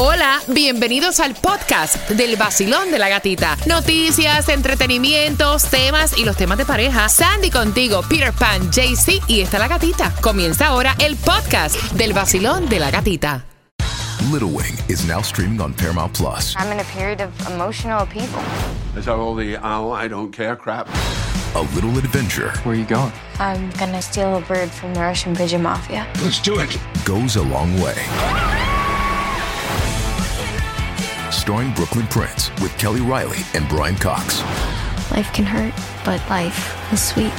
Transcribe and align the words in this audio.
Hola, 0.00 0.38
bienvenidos 0.46 1.18
al 1.18 1.34
podcast 1.34 2.08
del 2.10 2.36
vacilón 2.36 2.92
de 2.92 3.00
la 3.00 3.08
gatita. 3.08 3.56
Noticias, 3.66 4.48
entretenimientos, 4.48 5.64
temas 5.64 6.16
y 6.16 6.24
los 6.24 6.36
temas 6.36 6.56
de 6.56 6.64
pareja. 6.64 7.08
Sandy 7.08 7.50
contigo, 7.50 8.02
Peter 8.08 8.32
Pan, 8.32 8.70
JC 8.70 9.20
y 9.26 9.40
está 9.40 9.58
la 9.58 9.66
gatita. 9.66 10.14
Comienza 10.20 10.68
ahora 10.68 10.94
el 11.00 11.16
podcast 11.16 11.74
del 11.94 12.12
vacilón 12.12 12.68
de 12.68 12.78
la 12.78 12.92
gatita. 12.92 13.44
Little 14.30 14.50
Wing 14.50 14.76
is 14.88 15.04
now 15.04 15.20
streaming 15.20 15.60
on 15.60 15.74
Paramount 15.74 16.16
Plus. 16.16 16.54
I'm 16.56 16.70
in 16.70 16.78
a 16.78 16.84
period 16.96 17.20
of 17.20 17.32
emotional 17.52 18.00
upheaval. 18.00 18.40
Is 18.96 19.06
that 19.06 19.16
all 19.16 19.34
the 19.34 19.56
oh, 19.64 19.90
I 19.90 20.06
don't 20.06 20.30
care 20.30 20.54
crap? 20.54 20.86
A 21.56 21.62
little 21.74 21.98
adventure 21.98 22.52
Where 22.62 22.76
are 22.76 22.78
you 22.78 22.86
going? 22.86 23.10
I'm 23.40 23.70
gonna 23.70 24.00
steal 24.00 24.36
a 24.36 24.40
bird 24.42 24.70
from 24.70 24.94
the 24.94 25.00
Russian 25.00 25.34
pigeon 25.34 25.64
mafia. 25.64 26.06
Let's 26.22 26.40
do 26.40 26.60
it. 26.60 26.78
goes 27.04 27.34
a 27.34 27.42
long 27.42 27.74
way. 27.80 28.67
Starring 31.48 31.72
Brooklyn 31.72 32.06
Prince 32.08 32.50
with 32.60 32.76
Kelly 32.76 33.00
Riley 33.00 33.38
and 33.54 33.66
Brian 33.70 33.96
Cox. 33.96 34.42
Life 35.10 35.32
can 35.32 35.46
hurt, 35.46 35.72
but 36.04 36.20
life 36.28 36.76
is 36.92 37.02
sweet. 37.02 37.32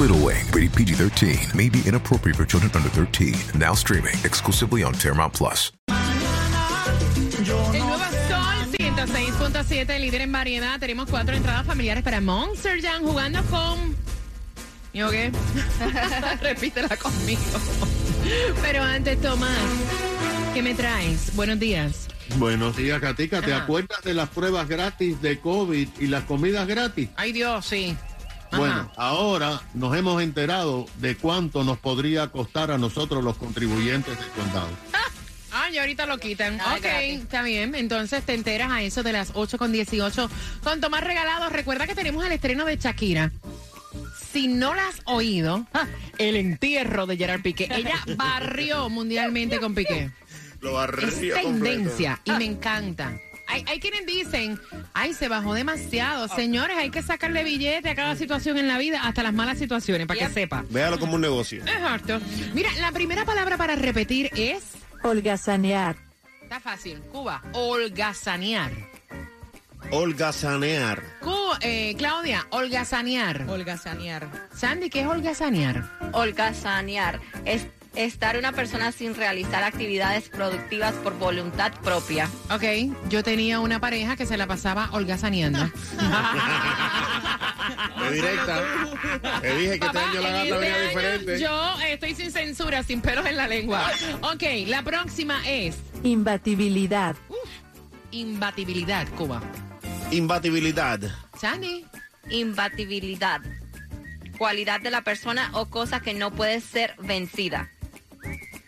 Little 0.00 0.16
Wing, 0.16 0.46
rated 0.50 0.72
PG 0.72 0.94
13, 0.94 1.48
may 1.54 1.68
be 1.68 1.82
inappropriate 1.84 2.38
for 2.38 2.46
children 2.46 2.72
under 2.74 2.88
13. 2.88 3.34
Now 3.54 3.74
streaming 3.74 4.14
exclusively 4.24 4.82
on 4.82 4.94
Paramount 4.94 5.34
Plus. 5.34 5.72
El 5.88 7.84
nuevo 7.84 7.98
Sol 8.30 8.72
106.7, 8.78 10.00
líder 10.00 10.22
en 10.22 10.32
variedad. 10.32 10.80
Tenemos 10.80 11.10
cuatro 11.10 11.36
entradas 11.36 11.66
familiares 11.66 12.02
para 12.02 12.22
Monster 12.22 12.80
Jam 12.80 13.02
jugando 13.02 13.42
con. 13.50 13.94
¿Yo 14.94 15.10
qué? 15.10 15.30
Repítela 16.40 16.96
conmigo. 16.96 17.42
Pero 18.62 18.82
antes, 18.82 19.20
Tomás, 19.20 19.50
¿qué 20.54 20.62
me 20.62 20.72
traes? 20.72 21.36
Buenos 21.36 21.58
días. 21.58 22.08
Buenos 22.36 22.76
días, 22.76 23.00
Katica. 23.00 23.42
¿Te 23.42 23.52
Ajá. 23.52 23.64
acuerdas 23.64 24.02
de 24.02 24.14
las 24.14 24.28
pruebas 24.28 24.68
gratis 24.68 25.20
de 25.22 25.38
COVID 25.38 25.88
y 26.00 26.06
las 26.06 26.24
comidas 26.24 26.66
gratis? 26.66 27.08
Ay, 27.16 27.32
Dios, 27.32 27.64
sí. 27.66 27.96
Ajá. 28.48 28.58
Bueno, 28.58 28.92
ahora 28.96 29.60
nos 29.74 29.96
hemos 29.96 30.22
enterado 30.22 30.86
de 30.98 31.16
cuánto 31.16 31.64
nos 31.64 31.78
podría 31.78 32.28
costar 32.28 32.70
a 32.70 32.78
nosotros 32.78 33.22
los 33.22 33.36
contribuyentes 33.36 34.18
del 34.18 34.28
condado. 34.30 34.68
Ah, 35.56 35.70
y 35.70 35.78
ahorita 35.78 36.04
lo 36.06 36.18
quitan. 36.18 36.56
Nada 36.56 36.74
ok, 36.74 36.84
está 36.84 37.42
bien. 37.44 37.76
Entonces 37.76 38.24
te 38.24 38.34
enteras 38.34 38.72
a 38.72 38.82
eso 38.82 39.04
de 39.04 39.12
las 39.12 39.30
8 39.34 39.56
con 39.56 39.70
18 39.70 40.28
con 40.64 40.80
Tomás 40.80 41.04
Regalado. 41.04 41.48
Recuerda 41.48 41.86
que 41.86 41.94
tenemos 41.94 42.26
el 42.26 42.32
estreno 42.32 42.64
de 42.64 42.76
Shakira. 42.76 43.30
Si 44.32 44.48
no 44.48 44.74
la 44.74 44.88
has 44.88 45.00
oído, 45.04 45.64
el 46.18 46.34
entierro 46.34 47.06
de 47.06 47.16
Gerard 47.16 47.40
Piqué. 47.42 47.68
Ella 47.70 48.02
barrió 48.16 48.88
mundialmente 48.90 49.60
con 49.60 49.76
Piqué. 49.76 50.10
Lo 50.64 50.82
Es 50.82 51.20
tendencia 51.20 52.20
y 52.24 52.30
me 52.32 52.44
encanta. 52.44 53.12
Hay, 53.46 53.62
hay 53.68 53.78
quienes 53.78 54.06
dicen, 54.06 54.58
ay, 54.94 55.12
se 55.12 55.28
bajó 55.28 55.52
demasiado. 55.52 56.26
Señores, 56.28 56.78
hay 56.78 56.88
que 56.90 57.02
sacarle 57.02 57.44
billete 57.44 57.90
a 57.90 57.94
cada 57.94 58.16
situación 58.16 58.56
en 58.56 58.66
la 58.66 58.78
vida, 58.78 59.02
hasta 59.04 59.22
las 59.22 59.34
malas 59.34 59.58
situaciones, 59.58 60.06
para 60.06 60.18
que 60.20 60.32
sepa. 60.32 60.64
Véalo 60.70 60.98
como 60.98 61.16
un 61.16 61.20
negocio. 61.20 61.60
Exacto. 61.60 62.18
Mira, 62.54 62.70
la 62.80 62.90
primera 62.92 63.26
palabra 63.26 63.58
para 63.58 63.76
repetir 63.76 64.30
es... 64.34 64.62
Holgazanear. 65.02 65.96
Está 66.42 66.58
fácil. 66.60 66.98
Cuba. 67.12 67.42
Holgazanear. 67.52 68.72
Holgazanear. 69.90 71.02
Cu- 71.20 71.30
eh, 71.60 71.94
Claudia, 71.98 72.46
holgazanear. 72.50 73.44
Holgazanear. 73.48 74.26
Sandy, 74.56 74.88
¿qué 74.88 75.02
es 75.02 75.06
holgazanear? 75.06 75.84
Holgazanear 76.12 77.20
es 77.44 77.66
estar 77.96 78.36
una 78.38 78.52
persona 78.52 78.92
sin 78.92 79.14
realizar 79.14 79.62
actividades 79.64 80.28
productivas 80.28 80.92
por 80.94 81.16
voluntad 81.18 81.72
propia. 81.82 82.28
Ok, 82.50 82.64
yo 83.08 83.22
tenía 83.22 83.60
una 83.60 83.80
pareja 83.80 84.16
que 84.16 84.26
se 84.26 84.36
la 84.36 84.46
pasaba 84.46 84.88
holgazaneando. 84.92 85.58
De 88.00 88.10
directa. 88.12 88.62
Te 89.40 89.56
dije 89.56 89.78
que 89.78 89.86
este 89.86 89.86
Papá, 89.86 90.10
año 90.10 90.20
la 90.20 90.28
gata 90.30 90.42
este 90.42 90.54
venía 90.58 90.74
año 90.74 90.88
diferente. 90.88 91.40
Yo 91.40 91.74
estoy 91.88 92.14
sin 92.14 92.30
censura, 92.30 92.82
sin 92.82 93.00
pelos 93.00 93.24
en 93.26 93.36
la 93.36 93.46
lengua. 93.48 93.90
Ok, 94.22 94.42
la 94.66 94.82
próxima 94.82 95.40
es 95.48 95.76
Imbatibilidad. 96.02 97.16
imbatibilidad, 98.10 99.08
Cuba. 99.16 99.40
Imbatibilidad. 100.10 101.00
Sandy. 101.40 101.86
Imbatibilidad. 102.30 103.40
Cualidad 104.38 104.80
de 104.80 104.90
la 104.90 105.02
persona 105.02 105.50
o 105.54 105.66
cosa 105.70 106.00
que 106.00 106.12
no 106.14 106.30
puede 106.32 106.60
ser 106.60 106.94
vencida. 106.98 107.70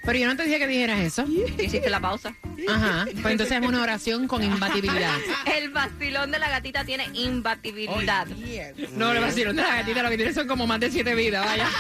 Pero 0.07 0.19
yo 0.19 0.27
no 0.29 0.37
te 0.37 0.45
dije 0.45 0.59
que 0.59 0.69
dijeras 0.69 1.01
eso. 1.01 1.25
Hiciste 1.59 1.91
la 1.91 2.01
pausa. 2.01 2.33
Ajá. 2.69 3.05
Pues 3.05 3.33
entonces 3.33 3.61
es 3.61 3.67
una 3.67 3.83
oración 3.83 4.29
con 4.29 4.43
imbatibilidad. 4.53 5.17
El 5.55 5.71
vacilón 5.71 6.31
de 6.31 6.39
la 6.39 6.49
gatita 6.49 6.85
tiene 6.85 7.09
imbatibilidad. 7.13 8.27
No, 8.93 9.13
le 9.13 9.21
vacilaron 9.21 9.57
de 9.57 9.63
la 9.63 9.77
gatita, 9.77 10.03
lo 10.03 10.11
que 10.11 10.17
tiene 10.17 10.33
son 10.33 10.47
como 10.47 10.67
más 10.67 10.81
de 10.81 10.91
siete 10.91 11.15
vidas, 11.15 11.45
vaya. 11.45 11.67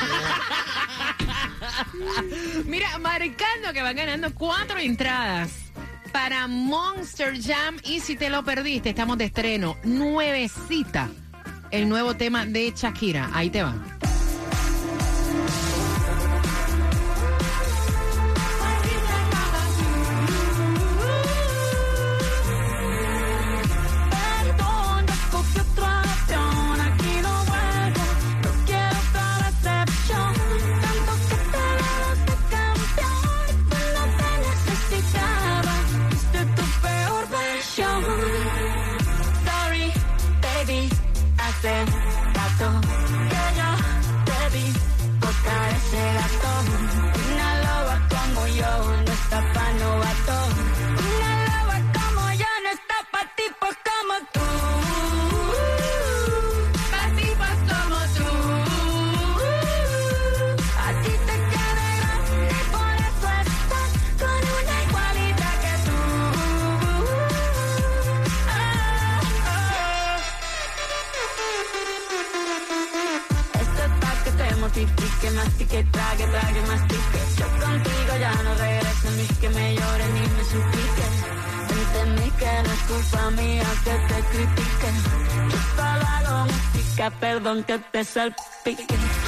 Mira, 2.66 2.98
marcando 2.98 3.72
que 3.72 3.82
van 3.82 3.96
ganando 3.96 4.34
cuatro 4.34 4.78
entradas 4.78 5.50
para 6.12 6.46
Monster 6.48 7.40
Jam. 7.40 7.76
Y 7.84 8.00
si 8.00 8.16
te 8.16 8.28
lo 8.28 8.44
perdiste, 8.44 8.90
estamos 8.90 9.18
de 9.18 9.26
estreno. 9.26 9.76
Nuevecita. 9.84 11.08
El 11.70 11.88
nuevo 11.88 12.14
tema 12.14 12.46
de 12.46 12.72
Shakira. 12.74 13.30
Ahí 13.32 13.50
te 13.50 13.62
va. 13.62 13.74
Trague, 76.66 76.88
trague, 76.88 77.02
mastique. 77.06 77.20
Yo 77.38 77.46
contigo 77.46 78.16
ya 78.20 78.42
no 78.42 78.54
regreso 78.54 79.10
ni 79.16 79.26
que 79.40 79.48
me 79.50 79.74
llore 79.74 80.06
ni 80.14 80.20
me 80.20 80.44
suplique. 80.44 81.06
Entendí 81.70 82.30
que 82.38 82.62
no 82.62 82.72
es 82.72 82.80
culpa 82.80 83.30
mía 83.30 83.64
que 83.84 83.90
te 83.90 84.22
critique. 84.30 84.90
Yo 85.50 85.58
solo 85.76 86.06
hago 86.06 86.46
música, 86.46 87.10
perdón 87.20 87.64
que 87.64 87.78
te 87.78 88.04
salpique. 88.04 89.25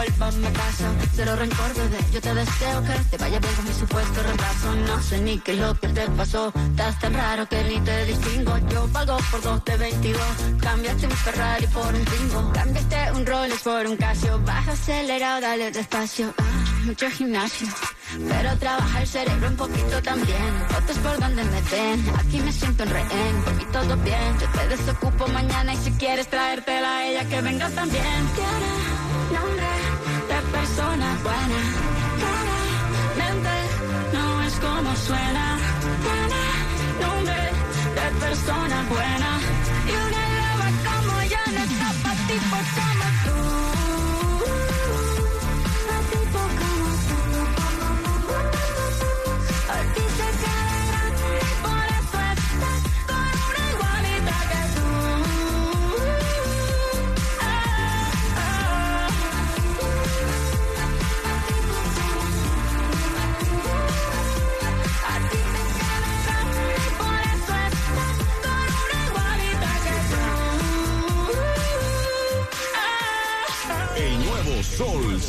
Vuelva 0.00 0.28
a 0.28 0.32
mi 0.32 0.52
casa. 0.52 0.86
Cero 1.14 1.36
rencor, 1.36 1.74
bebé, 1.74 1.98
yo 2.12 2.20
te 2.20 2.34
deseo 2.34 2.82
que 2.82 2.94
te 3.10 3.16
vaya 3.18 3.38
bien 3.38 3.54
con 3.54 3.64
mi 3.66 3.72
supuesto 3.72 4.22
reemplazo. 4.22 4.74
No 4.88 5.02
sé 5.02 5.20
ni 5.20 5.38
qué 5.38 5.52
es 5.52 5.58
lo 5.58 5.74
que 5.74 5.88
te 5.88 6.06
pasó, 6.18 6.52
estás 6.70 6.98
tan 7.00 7.14
raro 7.14 7.46
que 7.46 7.62
ni 7.64 7.80
te 7.80 8.04
distingo. 8.06 8.52
Yo 8.72 8.88
valgo 8.88 9.16
por 9.30 9.42
dos 9.42 9.64
de 9.64 9.76
22, 9.76 10.22
cambiaste 10.60 11.06
un 11.06 11.12
Ferrari 11.12 11.66
por 11.66 11.94
un 11.94 12.04
Twingo. 12.04 12.52
Cambiaste 12.52 13.12
un 13.16 13.26
Rolex 13.26 13.62
por 13.62 13.86
un 13.86 13.96
Casio, 13.96 14.40
baja 14.40 14.72
acelerado, 14.72 15.40
dale 15.40 15.70
despacio. 15.70 16.34
Ah, 16.38 16.82
mucho 16.84 17.10
gimnasio. 17.10 17.68
Pero 18.28 18.56
trabaja 18.58 19.02
el 19.02 19.06
cerebro 19.06 19.48
un 19.48 19.56
poquito 19.56 20.02
también. 20.02 20.52
Fotos 20.68 20.98
por 20.98 21.20
donde 21.20 21.44
me 21.44 21.60
ven. 21.72 21.98
Aquí 22.18 22.40
me 22.40 22.52
siento 22.52 22.82
en 22.82 22.90
rehén. 22.90 23.34
Por 23.44 23.72
todo 23.72 23.96
bien. 23.98 24.38
Yo 24.40 24.48
te 24.50 24.68
desocupo 24.68 25.28
mañana 25.28 25.74
y 25.74 25.76
si 25.76 25.92
quieres 25.92 26.28
traértela 26.28 26.98
a 26.98 27.06
ella 27.06 27.24
que 27.28 27.40
venga 27.40 27.70
también. 27.70 28.89
Persona 30.90 31.18
buena. 31.22 31.60
Claramente 33.16 33.50
no 34.12 34.42
es 34.42 34.54
como 34.60 34.96
suena. 34.96 35.39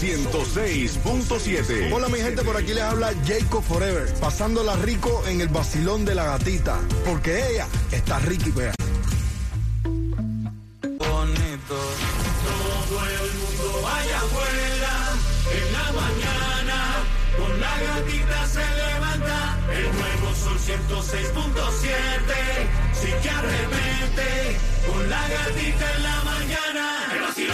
106.7. 0.01 1.93
Hola 1.93 2.09
mi 2.09 2.17
gente, 2.17 2.41
por 2.41 2.57
aquí 2.57 2.73
les 2.73 2.81
habla 2.81 3.13
Jacob 3.23 3.63
Forever, 3.63 4.11
pasándola 4.15 4.75
rico 4.77 5.23
en 5.27 5.41
el 5.41 5.47
vacilón 5.49 6.05
de 6.05 6.15
la 6.15 6.25
gatita, 6.25 6.79
porque 7.05 7.51
ella 7.51 7.67
está 7.91 8.17
rica 8.17 8.47
y. 8.47 8.51
Bonito. 10.97 11.77
Todo 12.47 12.97
el 13.05 13.29
mundo 13.37 13.81
vaya 13.83 14.17
afuera 14.17 14.93
en 15.53 15.71
la 15.71 15.91
mañana. 16.01 16.77
Con 17.37 17.61
la 17.61 17.79
gatita 17.79 18.47
se 18.47 18.59
levanta 18.59 19.59
el 19.71 19.83
nuevo 19.83 20.33
sol 20.33 20.57
106.7. 20.57 21.85
Si 22.93 23.11
te 23.21 23.29
arrepente 23.29 24.57
con 24.91 25.07
la 25.11 25.29
gatita 25.29 25.95
en 25.95 26.03
la 26.03 26.23
mañana. 26.23 27.05
El 27.13 27.21
vacilón. 27.21 27.50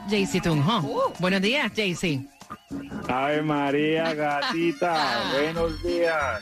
JC 0.09 0.41
Tunjo. 0.41 1.13
Buenos 1.19 1.41
días, 1.41 1.71
JC. 1.73 2.34
Ave 3.07 3.41
María, 3.41 4.13
gatita. 4.13 5.31
Buenos 5.33 5.83
días. 5.83 6.41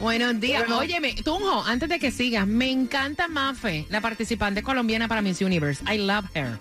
Buenos 0.00 0.40
días. 0.40 0.70
Óyeme, 0.70 1.14
Tunjo, 1.22 1.62
antes 1.64 1.88
de 1.88 1.98
que 1.98 2.10
sigas, 2.10 2.46
me 2.46 2.70
encanta 2.70 3.28
Mafe, 3.28 3.86
la 3.88 4.00
participante 4.00 4.62
colombiana 4.62 5.08
para 5.08 5.22
Miss 5.22 5.40
Universe. 5.40 5.82
I 5.92 5.98
love 5.98 6.26
her. 6.34 6.58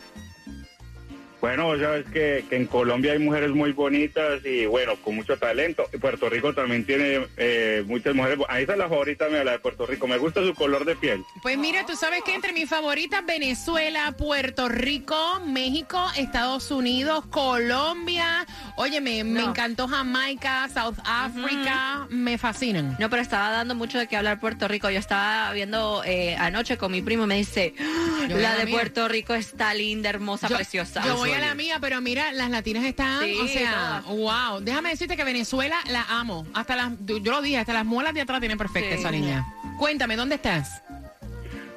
Bueno, 1.43 1.77
sabes 1.77 2.05
que, 2.05 2.45
que 2.49 2.55
en 2.55 2.67
Colombia 2.67 3.11
hay 3.11 3.19
mujeres 3.19 3.49
muy 3.51 3.73
bonitas 3.73 4.39
y 4.45 4.65
bueno, 4.65 4.93
con 5.03 5.15
mucho 5.15 5.37
talento. 5.37 5.83
Puerto 5.99 6.29
Rico 6.29 6.53
también 6.53 6.85
tiene 6.85 7.27
eh, 7.35 7.83
muchas 7.85 8.15
mujeres. 8.15 8.39
Ahí 8.47 8.61
está 8.61 8.77
la 8.77 8.87
favorita 8.87 9.27
mía, 9.27 9.43
la 9.43 9.51
de 9.51 9.59
Puerto 9.59 9.85
Rico. 9.85 10.07
Me 10.07 10.15
gusta 10.17 10.39
su 10.41 10.53
color 10.53 10.85
de 10.85 10.95
piel. 10.95 11.21
Pues 11.41 11.57
mira, 11.57 11.85
tú 11.85 11.97
sabes 11.97 12.23
que 12.23 12.33
entre 12.33 12.53
mis 12.53 12.69
favoritas, 12.69 13.25
Venezuela, 13.25 14.13
Puerto 14.17 14.69
Rico, 14.69 15.41
México, 15.45 16.01
Estados 16.15 16.71
Unidos, 16.71 17.25
Colombia. 17.29 18.47
Oye, 18.77 19.01
me, 19.01 19.25
me 19.25 19.41
encantó 19.41 19.89
Jamaica, 19.89 20.69
South 20.73 20.95
Africa, 21.05 22.07
me 22.09 22.37
fascinan. 22.37 22.95
No, 22.99 23.09
pero 23.09 23.21
estaba 23.21 23.49
dando 23.51 23.75
mucho 23.75 23.99
de 23.99 24.07
qué 24.07 24.15
hablar 24.15 24.39
Puerto 24.39 24.69
Rico. 24.69 24.89
Yo 24.89 24.99
estaba 24.99 25.51
viendo 25.51 26.03
eh, 26.05 26.37
anoche 26.37 26.77
con 26.77 26.93
mi 26.93 27.01
primo 27.01 27.25
y 27.25 27.27
me 27.27 27.35
dice, 27.35 27.73
"Ah, 27.81 28.27
Yo 28.29 28.37
la 28.37 28.51
la 28.53 28.55
de 28.59 28.65
mía". 28.65 28.75
Puerto 28.75 29.09
Rico 29.09 29.33
está 29.33 29.73
linda, 29.73 30.09
hermosa, 30.09 30.47
Yo- 30.47 30.55
preciosa. 30.55 31.03
Yo 31.05 31.17
voy 31.17 31.32
a 31.33 31.39
la 31.39 31.55
mía, 31.55 31.77
pero 31.81 32.01
mira, 32.01 32.31
las 32.31 32.49
latinas 32.49 32.83
están, 32.85 33.23
Sí, 33.23 33.37
o 33.41 33.47
sea, 33.47 34.03
wow. 34.07 34.59
Déjame 34.61 34.89
decirte 34.89 35.15
que 35.17 35.23
Venezuela 35.23 35.77
la 35.89 36.03
amo. 36.09 36.45
Hasta 36.53 36.75
las, 36.75 36.91
yo 37.05 37.19
lo 37.31 37.41
dije, 37.41 37.57
hasta 37.57 37.73
las 37.73 37.85
muelas 37.85 38.13
de 38.13 38.21
atrás 38.21 38.39
tienen 38.39 38.57
perfecta 38.57 38.95
Sí. 38.95 38.99
esa 38.99 39.11
niña. 39.11 39.45
Cuéntame, 39.77 40.15
¿dónde 40.15 40.35
estás? 40.35 40.81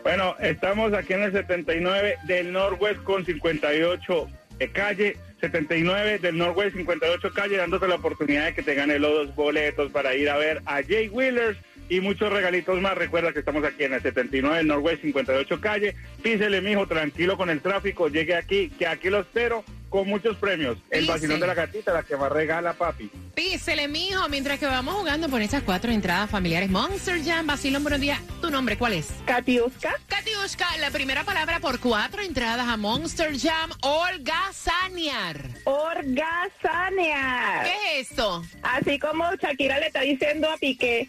Bueno, 0.03 0.37
estamos 0.41 0.93
aquí 0.93 1.15
en 1.15 1.23
el 1.25 1.33
79 1.33 2.19
del 2.25 2.53
Norwest 2.53 3.03
con 3.03 3.25
58 3.25 4.29
eh, 4.61 4.71
calle. 4.71 5.17
79 5.41 6.19
del 6.19 6.39
Norwest 6.39 6.77
58 6.77 7.33
calle, 7.35 7.57
dándote 7.59 7.87
la 7.89 7.97
oportunidad 7.97 8.47
de 8.47 8.55
que 8.55 8.63
te 8.63 8.75
gane 8.75 8.99
los 8.99 9.27
dos 9.27 9.35
boletos 9.37 9.93
para 9.93 10.15
ir 10.15 10.31
a 10.31 10.37
ver 10.39 10.63
a 10.65 10.81
Jay 10.83 11.09
Wheelers 11.09 11.59
y 11.89 12.01
muchos 12.01 12.33
regalitos 12.33 12.81
más. 12.81 12.97
Recuerda 12.97 13.33
que 13.33 13.41
estamos 13.41 13.65
aquí 13.65 13.85
en 13.85 13.95
el 13.95 14.03
79 14.03 14.59
del 14.59 14.67
Norwest 14.67 15.03
58 15.03 15.61
calle. 15.61 15.95
Písele, 16.23 16.61
mijo, 16.61 16.87
tranquilo 16.87 17.37
con 17.37 17.51
el 17.51 17.61
tráfico. 17.61 18.09
Llegue 18.09 18.35
aquí, 18.35 18.71
que 18.71 18.87
aquí 18.87 19.11
lo 19.11 19.21
espero 19.21 19.65
con 19.97 20.09
muchos 20.09 20.37
premios. 20.37 20.77
El 20.91 21.07
vacilón 21.07 21.41
de 21.41 21.47
la 21.47 21.55
gatita, 21.55 21.91
la 21.91 22.03
que 22.03 22.19
más 22.19 22.31
regala, 22.31 22.75
papi. 22.75 23.11
Písele, 23.35 23.89
mijo, 23.89 24.29
mientras 24.29 24.59
que 24.59 24.67
vamos 24.67 24.95
jugando 24.95 25.31
por 25.31 25.41
esas 25.41 25.63
cuatro 25.63 25.91
entradas 25.91 26.29
familiares. 26.29 26.69
Monster 26.69 27.25
Jam, 27.25 27.47
Basilón, 27.47 27.83
buenos 27.83 28.03
días. 28.03 28.21
¿Tu 28.43 28.51
nombre 28.51 28.77
cuál 28.77 28.93
es? 28.93 29.09
Katiuska. 29.25 29.95
Katiuska, 30.07 30.67
la 30.81 30.91
primera 30.91 31.25
palabra 31.25 31.61
por 31.61 31.81
cuatro 31.81 32.21
entradas 32.21 32.69
a 32.69 32.77
Monster 32.77 33.41
Jam, 33.41 33.71
holgazanear. 33.81 35.49
Orgazanear. 35.65 37.65
¿Qué 37.65 38.01
es 38.01 38.11
esto? 38.11 38.45
Así 38.63 38.99
como 38.99 39.35
Shakira 39.37 39.81
le 39.81 39.87
está 39.87 40.03
diciendo 40.03 40.51
a 40.51 40.59
Piqué. 40.59 41.09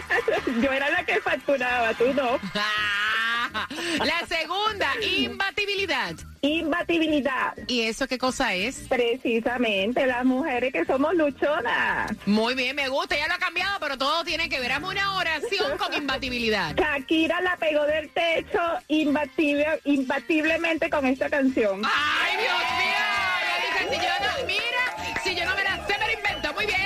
Yo 0.62 0.72
era 0.72 0.88
la 0.88 1.04
que 1.04 1.20
facturaba, 1.20 1.92
tú 1.92 2.14
no. 2.14 2.40
La 4.04 4.26
segunda, 4.26 4.88
imbatibilidad. 5.00 6.14
Imbatibilidad. 6.40 7.54
¿Y 7.68 7.82
eso 7.82 8.08
qué 8.08 8.18
cosa 8.18 8.54
es? 8.54 8.86
Precisamente, 8.88 10.06
las 10.06 10.24
mujeres 10.24 10.72
que 10.72 10.84
somos 10.84 11.14
luchonas. 11.14 12.10
Muy 12.26 12.54
bien, 12.54 12.74
me 12.74 12.88
gusta, 12.88 13.16
ya 13.16 13.28
lo 13.28 13.34
ha 13.34 13.38
cambiado, 13.38 13.78
pero 13.80 13.96
todo 13.96 14.24
tiene 14.24 14.48
que 14.48 14.58
ver. 14.58 14.72
Hazme 14.72 14.88
una 14.88 15.16
oración 15.16 15.78
con 15.78 15.94
imbatibilidad. 15.94 16.74
Shakira 16.76 17.40
la 17.42 17.56
pegó 17.56 17.84
del 17.84 18.08
techo 18.10 18.60
imbatible, 18.88 19.80
imbatiblemente 19.84 20.90
con 20.90 21.06
esta 21.06 21.30
canción. 21.30 21.82
¡Ay, 21.84 22.36
Dios 22.38 22.54
mío! 22.78 23.12
Yo 23.46 23.54
dije, 23.62 23.94
si 23.94 23.96
yo 24.02 24.12
no, 24.26 24.46
mira, 24.46 25.20
si 25.22 25.34
yo 25.34 25.44
no 25.44 25.54
me 25.54 25.62
la 25.62 25.86
sé, 25.86 25.98
me 25.98 26.06
la 26.06 26.12
invento. 26.12 26.54
Muy 26.54 26.66
bien. 26.66 26.80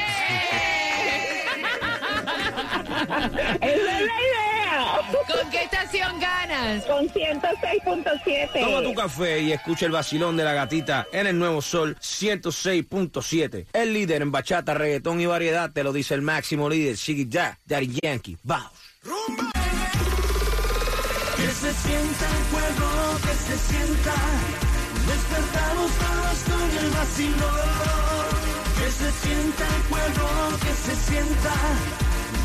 Esa 3.62 3.66
es 3.66 3.82
la 3.82 4.20
idea. 4.20 4.45
¿Con 5.12 5.50
qué 5.50 5.62
estación 5.62 6.18
ganas? 6.18 6.84
Con 6.84 7.08
106.7. 7.08 8.60
Toma 8.60 8.82
tu 8.82 8.94
café 8.94 9.40
y 9.40 9.52
escucha 9.52 9.86
el 9.86 9.92
vacilón 9.92 10.36
de 10.36 10.44
la 10.44 10.52
gatita 10.52 11.06
en 11.12 11.26
el 11.26 11.38
nuevo 11.38 11.62
sol 11.62 11.96
106.7. 12.00 13.66
El 13.72 13.92
líder 13.92 14.22
en 14.22 14.32
bachata, 14.32 14.74
reggaetón 14.74 15.20
y 15.20 15.26
variedad 15.26 15.70
te 15.70 15.84
lo 15.84 15.92
dice 15.92 16.14
el 16.14 16.22
máximo 16.22 16.68
líder, 16.68 16.96
Siggy 16.96 17.28
Ya, 17.28 17.58
Daddy 17.66 17.98
Yankee. 18.02 18.36
Vamos. 18.42 18.72
Que 21.36 21.52
se 21.52 21.72
sienta 21.72 22.26
el 22.26 22.44
fuego, 22.50 23.18
que 23.22 23.34
se 23.34 23.58
sienta. 23.58 24.14
Despertamos 25.06 25.90
todos 25.92 26.38
con 26.48 26.84
el 26.84 26.90
vacilón. 26.90 28.26
Que 28.78 28.90
se 28.90 29.12
sienta 29.12 29.64
el 29.76 29.82
fuego, 29.82 30.58
que 30.60 30.72
se 30.72 30.96
sienta. 30.96 31.54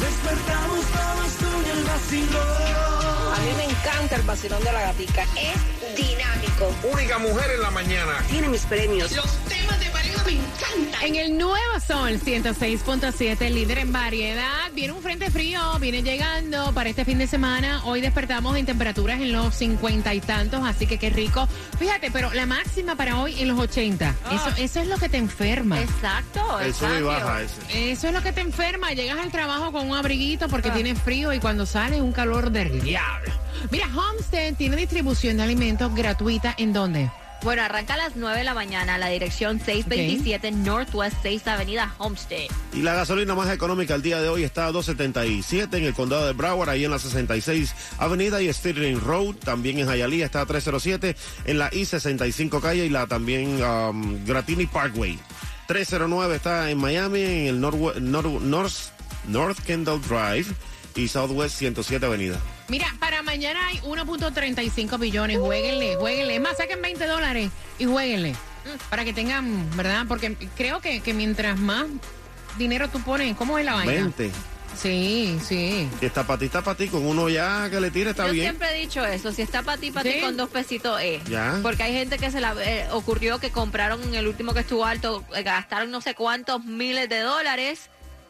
Despertamos 0.01 0.85
todos 0.85 1.31
con 1.51 1.65
el 1.65 1.83
vacilón. 1.83 3.33
A 3.33 3.39
mí 3.39 3.53
me 3.55 3.65
encanta 3.65 4.15
el 4.15 4.23
vacilón 4.23 4.63
de 4.63 4.71
la 4.71 4.81
gatica. 4.81 5.23
Es 5.37 5.95
dinámico. 5.95 6.73
Única 6.91 7.19
mujer 7.19 7.51
en 7.51 7.61
la 7.61 7.69
mañana. 7.69 8.13
Tiene 8.27 8.49
mis 8.49 8.65
premios. 8.65 9.11
Los 9.11 9.37
temas 9.47 9.79
de 9.79 9.90
me 10.35 10.39
encanta. 10.39 11.05
En 11.05 11.15
el 11.15 11.37
nuevo 11.37 11.79
sol 11.85 12.19
106.7, 12.19 13.49
líder 13.49 13.79
en 13.79 13.91
variedad. 13.91 14.71
Viene 14.73 14.93
un 14.93 15.01
frente 15.01 15.29
frío, 15.31 15.59
viene 15.79 16.03
llegando 16.03 16.71
para 16.73 16.89
este 16.89 17.05
fin 17.05 17.17
de 17.17 17.27
semana. 17.27 17.81
Hoy 17.85 18.01
despertamos 18.01 18.55
en 18.57 18.65
temperaturas 18.65 19.19
en 19.19 19.31
los 19.31 19.55
50 19.55 20.13
y 20.13 20.21
tantos, 20.21 20.61
así 20.65 20.87
que 20.87 20.97
qué 20.97 21.09
rico. 21.09 21.47
Fíjate, 21.79 22.11
pero 22.11 22.33
la 22.33 22.45
máxima 22.45 22.95
para 22.95 23.19
hoy 23.19 23.41
en 23.41 23.47
los 23.47 23.59
80. 23.59 24.15
Eso, 24.31 24.49
eso 24.57 24.79
es 24.81 24.87
lo 24.87 24.97
que 24.97 25.09
te 25.09 25.17
enferma. 25.17 25.81
Exacto. 25.81 26.59
Eso 26.59 26.97
y 26.97 27.01
baja 27.01 27.41
ese. 27.41 27.91
Eso 27.91 28.07
es 28.07 28.13
lo 28.13 28.21
que 28.21 28.31
te 28.31 28.41
enferma. 28.41 28.91
Llegas 28.91 29.19
al 29.19 29.31
trabajo 29.31 29.71
con 29.71 29.89
un 29.89 29.95
abriguito 29.95 30.47
porque 30.47 30.71
tienes 30.71 31.01
frío 31.01 31.33
y 31.33 31.39
cuando 31.39 31.65
sales 31.65 32.01
un 32.01 32.11
calor 32.11 32.51
del 32.51 32.81
diablo. 32.81 33.31
Mira, 33.69 33.87
Homestead 33.95 34.55
tiene 34.55 34.75
distribución 34.75 35.37
de 35.37 35.43
alimentos 35.43 35.93
gratuita 35.93 36.53
en 36.57 36.73
dónde? 36.73 37.11
Bueno, 37.43 37.63
arranca 37.63 37.95
a 37.95 37.97
las 37.97 38.15
9 38.15 38.37
de 38.37 38.43
la 38.43 38.53
mañana 38.53 38.99
la 38.99 39.07
dirección 39.07 39.59
627 39.59 40.51
Northwest 40.51 41.15
6 41.23 41.47
Avenida 41.47 41.95
Homestead. 41.97 42.51
Y 42.71 42.83
la 42.83 42.93
gasolina 42.93 43.33
más 43.33 43.51
económica 43.51 43.95
el 43.95 44.03
día 44.03 44.21
de 44.21 44.29
hoy 44.29 44.43
está 44.43 44.67
a 44.67 44.71
2.77 44.71 45.75
en 45.75 45.85
el 45.85 45.93
condado 45.95 46.27
de 46.27 46.33
Broward, 46.33 46.69
ahí 46.69 46.85
en 46.85 46.91
la 46.91 46.99
66 46.99 47.73
Avenida 47.97 48.43
y 48.43 48.53
Stirling 48.53 49.01
Road. 49.01 49.35
También 49.43 49.79
en 49.79 49.87
Hialeah 49.87 50.25
está 50.25 50.41
a 50.41 50.45
307 50.45 51.15
en 51.45 51.57
la 51.57 51.69
I-65 51.73 52.61
calle 52.61 52.85
y 52.85 52.89
la 52.89 53.07
también 53.07 53.59
um, 53.63 54.23
Gratini 54.23 54.67
Parkway. 54.67 55.17
309 55.65 56.35
está 56.35 56.69
en 56.69 56.77
Miami, 56.77 57.23
en 57.23 57.47
el 57.47 57.59
North, 57.59 57.97
North, 57.97 58.75
North 59.27 59.59
Kendall 59.65 59.99
Drive 60.01 60.45
y 60.95 61.07
Southwest 61.07 61.57
107 61.57 62.05
Avenida. 62.05 62.39
Mira, 62.71 62.87
para 63.01 63.21
mañana 63.21 63.67
hay 63.67 63.79
1.35 63.79 64.97
billones. 64.97 65.37
Jueguenle, 65.39 65.97
jueguenle. 65.97 66.35
Es 66.35 66.41
más, 66.41 66.55
saquen 66.55 66.81
20 66.81 67.05
dólares 67.05 67.49
y 67.77 67.83
jueguenle. 67.83 68.33
Para 68.89 69.03
que 69.03 69.11
tengan, 69.11 69.75
¿verdad? 69.75 70.05
Porque 70.07 70.37
creo 70.55 70.79
que, 70.79 71.01
que 71.01 71.13
mientras 71.13 71.59
más 71.59 71.85
dinero 72.57 72.87
tú 72.87 73.01
pones, 73.01 73.35
¿cómo 73.35 73.57
es 73.57 73.65
la 73.65 73.73
vaina? 73.73 73.91
20. 73.91 74.31
Sí, 74.81 75.37
sí. 75.45 75.89
Si 75.99 76.05
está 76.05 76.25
para 76.25 76.39
ti, 76.39 76.45
está 76.45 76.61
para 76.61 76.77
ti. 76.77 76.87
Con 76.87 77.05
uno 77.05 77.27
ya 77.27 77.69
que 77.69 77.81
le 77.81 77.91
tire 77.91 78.11
está 78.11 78.27
Yo 78.27 78.31
bien. 78.31 78.45
siempre 78.45 78.69
he 78.69 78.79
dicho 78.79 79.05
eso, 79.05 79.33
si 79.33 79.41
está 79.41 79.63
para 79.63 79.77
ti, 79.77 79.91
para 79.91 80.09
ti 80.09 80.15
Sí. 80.15 80.21
con 80.21 80.37
dos 80.37 80.49
pesitos 80.49 80.97
es. 81.01 81.21
Ya. 81.25 81.59
Porque 81.61 81.83
hay 81.83 81.91
gente 81.91 82.17
que 82.19 82.31
se 82.31 82.39
la 82.39 82.55
eh, 82.63 82.87
ocurrió 82.93 83.39
que 83.39 83.51
compraron 83.51 84.01
en 84.01 84.15
el 84.15 84.27
último 84.29 84.53
que 84.53 84.61
estuvo 84.61 84.85
alto, 84.85 85.25
eh, 85.35 85.43
gastaron 85.43 85.91
no 85.91 85.99
sé 85.99 86.15
cuántos 86.15 86.63
miles 86.63 87.09
de 87.09 87.19
dólares 87.19 87.89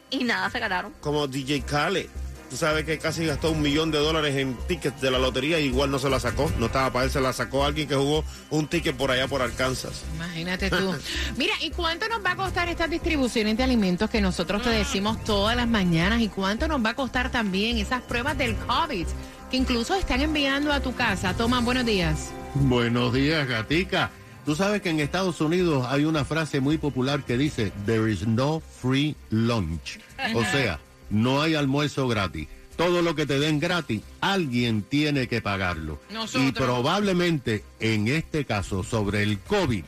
y 0.09 0.23
nada 0.23 0.49
se 0.49 0.57
ganaron. 0.57 0.93
Como 0.99 1.27
DJ 1.27 1.61
Khaled. 1.61 2.07
Tú 2.51 2.57
sabes 2.57 2.83
que 2.83 2.97
casi 2.97 3.25
gastó 3.25 3.51
un 3.51 3.61
millón 3.61 3.91
de 3.91 3.97
dólares 3.99 4.35
en 4.35 4.57
tickets 4.67 4.99
de 4.99 5.09
la 5.09 5.17
lotería 5.17 5.57
y 5.61 5.67
igual 5.67 5.89
no 5.89 5.99
se 5.99 6.09
la 6.09 6.19
sacó. 6.19 6.51
No 6.59 6.65
estaba 6.65 6.91
para 6.91 7.05
él, 7.05 7.11
se 7.11 7.21
la 7.21 7.31
sacó 7.31 7.63
alguien 7.63 7.87
que 7.87 7.95
jugó 7.95 8.25
un 8.49 8.67
ticket 8.67 8.93
por 8.97 9.09
allá 9.09 9.25
por 9.29 9.41
Arkansas. 9.41 10.03
Imagínate 10.15 10.69
tú. 10.69 10.93
Mira, 11.37 11.53
¿y 11.61 11.69
cuánto 11.69 12.09
nos 12.09 12.21
va 12.25 12.31
a 12.31 12.35
costar 12.35 12.67
estas 12.67 12.89
distribuciones 12.89 13.55
de 13.55 13.63
alimentos 13.63 14.09
que 14.09 14.19
nosotros 14.19 14.63
te 14.63 14.69
decimos 14.69 15.23
todas 15.23 15.55
las 15.55 15.69
mañanas? 15.69 16.19
¿Y 16.19 16.27
cuánto 16.27 16.67
nos 16.67 16.83
va 16.83 16.89
a 16.89 16.93
costar 16.93 17.31
también 17.31 17.77
esas 17.77 18.01
pruebas 18.01 18.37
del 18.37 18.57
COVID 18.57 19.07
que 19.49 19.55
incluso 19.55 19.95
están 19.95 20.19
enviando 20.19 20.73
a 20.73 20.81
tu 20.81 20.93
casa? 20.93 21.33
Toma, 21.33 21.61
buenos 21.61 21.85
días. 21.85 22.31
Buenos 22.55 23.13
días, 23.13 23.47
gatica. 23.47 24.11
Tú 24.45 24.57
sabes 24.57 24.81
que 24.81 24.89
en 24.89 24.99
Estados 24.99 25.39
Unidos 25.39 25.87
hay 25.89 26.03
una 26.03 26.25
frase 26.25 26.59
muy 26.59 26.77
popular 26.77 27.23
que 27.23 27.37
dice, 27.37 27.71
there 27.85 28.11
is 28.11 28.27
no 28.27 28.59
free 28.81 29.15
lunch. 29.29 30.01
O 30.35 30.43
sea, 30.43 30.79
no 31.11 31.41
hay 31.41 31.55
almuerzo 31.55 32.07
gratis. 32.07 32.47
Todo 32.75 33.01
lo 33.01 33.15
que 33.15 33.25
te 33.25 33.39
den 33.39 33.59
gratis, 33.59 34.01
alguien 34.21 34.81
tiene 34.81 35.27
que 35.27 35.41
pagarlo. 35.41 35.99
Nosotros. 36.11 36.49
Y 36.49 36.51
probablemente 36.51 37.63
en 37.79 38.07
este 38.07 38.45
caso 38.45 38.83
sobre 38.83 39.23
el 39.23 39.39
COVID, 39.39 39.83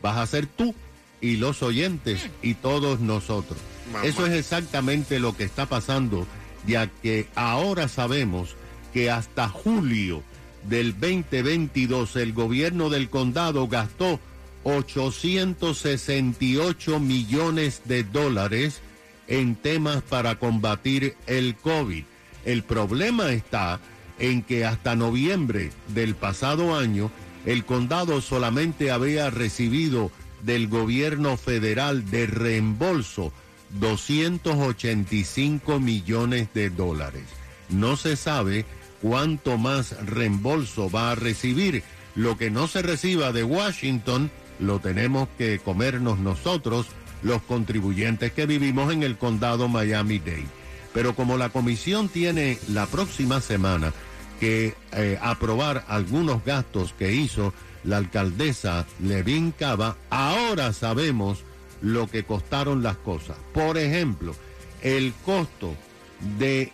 vas 0.00 0.18
a 0.18 0.26
ser 0.26 0.46
tú 0.46 0.74
y 1.20 1.36
los 1.36 1.62
oyentes 1.62 2.28
y 2.42 2.54
todos 2.54 3.00
nosotros. 3.00 3.58
Mamá. 3.92 4.04
Eso 4.04 4.26
es 4.26 4.32
exactamente 4.32 5.20
lo 5.20 5.36
que 5.36 5.44
está 5.44 5.66
pasando, 5.66 6.26
ya 6.66 6.88
que 6.88 7.28
ahora 7.34 7.88
sabemos 7.88 8.56
que 8.92 9.10
hasta 9.10 9.48
julio 9.48 10.22
del 10.68 10.98
2022 10.98 12.16
el 12.16 12.32
gobierno 12.32 12.90
del 12.90 13.08
condado 13.10 13.68
gastó 13.68 14.18
868 14.64 17.00
millones 17.00 17.82
de 17.84 18.04
dólares 18.04 18.80
en 19.28 19.56
temas 19.56 20.02
para 20.02 20.36
combatir 20.36 21.16
el 21.26 21.54
COVID. 21.56 22.04
El 22.44 22.62
problema 22.62 23.32
está 23.32 23.80
en 24.18 24.42
que 24.42 24.64
hasta 24.64 24.96
noviembre 24.96 25.70
del 25.88 26.14
pasado 26.14 26.76
año 26.76 27.10
el 27.46 27.64
condado 27.64 28.20
solamente 28.20 28.90
había 28.90 29.30
recibido 29.30 30.10
del 30.42 30.68
gobierno 30.68 31.36
federal 31.36 32.10
de 32.10 32.26
reembolso 32.26 33.32
285 33.80 35.80
millones 35.80 36.48
de 36.52 36.70
dólares. 36.70 37.24
No 37.68 37.96
se 37.96 38.16
sabe 38.16 38.64
cuánto 39.00 39.58
más 39.58 39.96
reembolso 40.06 40.90
va 40.90 41.12
a 41.12 41.14
recibir. 41.14 41.84
Lo 42.14 42.36
que 42.36 42.50
no 42.50 42.68
se 42.68 42.82
reciba 42.82 43.32
de 43.32 43.44
Washington 43.44 44.30
lo 44.58 44.80
tenemos 44.80 45.28
que 45.38 45.58
comernos 45.58 46.18
nosotros, 46.18 46.88
los 47.22 47.42
contribuyentes 47.42 48.32
que 48.32 48.46
vivimos 48.46 48.92
en 48.92 49.02
el 49.02 49.16
condado 49.18 49.68
Miami-Dade. 49.68 50.46
Pero 50.92 51.14
como 51.14 51.38
la 51.38 51.48
comisión 51.48 52.08
tiene 52.08 52.58
la 52.68 52.86
próxima 52.86 53.40
semana 53.40 53.92
que 54.40 54.74
eh, 54.92 55.18
aprobar 55.22 55.84
algunos 55.88 56.44
gastos 56.44 56.92
que 56.98 57.12
hizo 57.12 57.54
la 57.84 57.96
alcaldesa 57.96 58.86
Levin 59.00 59.52
Cava, 59.52 59.96
ahora 60.10 60.72
sabemos 60.72 61.44
lo 61.80 62.08
que 62.08 62.24
costaron 62.24 62.82
las 62.82 62.96
cosas. 62.96 63.36
Por 63.52 63.78
ejemplo, 63.78 64.34
el 64.82 65.12
costo 65.24 65.74
de, 66.38 66.72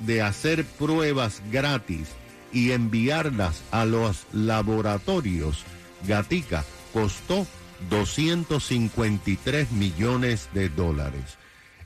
de 0.00 0.22
hacer 0.22 0.64
pruebas 0.64 1.42
gratis 1.50 2.08
y 2.52 2.72
enviarlas 2.72 3.62
a 3.70 3.84
los 3.84 4.26
laboratorios, 4.32 5.64
Gatica, 6.06 6.64
costó 6.92 7.46
253 7.90 9.72
millones 9.72 10.48
de 10.52 10.68
dólares. 10.68 11.38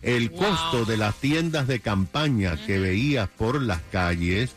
El 0.03 0.33
costo 0.33 0.85
de 0.85 0.97
las 0.97 1.15
tiendas 1.17 1.67
de 1.67 1.81
campaña 1.81 2.57
que 2.67 2.79
veías 2.79 3.29
por 3.29 3.61
las 3.61 3.81
calles 3.93 4.53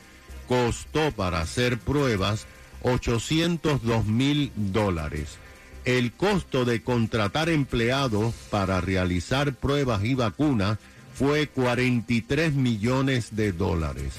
costó 0.48 1.12
para 1.12 1.42
hacer 1.42 1.80
pruebas 1.80 2.46
802 2.84 4.06
mil 4.06 4.52
dólares. 4.56 5.38
El 5.86 6.14
costo 6.14 6.64
de 6.64 6.82
contratar 6.82 7.50
empleados 7.50 8.34
para 8.50 8.80
realizar 8.80 9.54
pruebas 9.54 10.04
y 10.06 10.16
vacunas 10.16 10.78
fue 11.14 11.48
43 11.48 12.54
millones 12.54 13.36
de 13.36 13.52
dólares. 13.52 14.14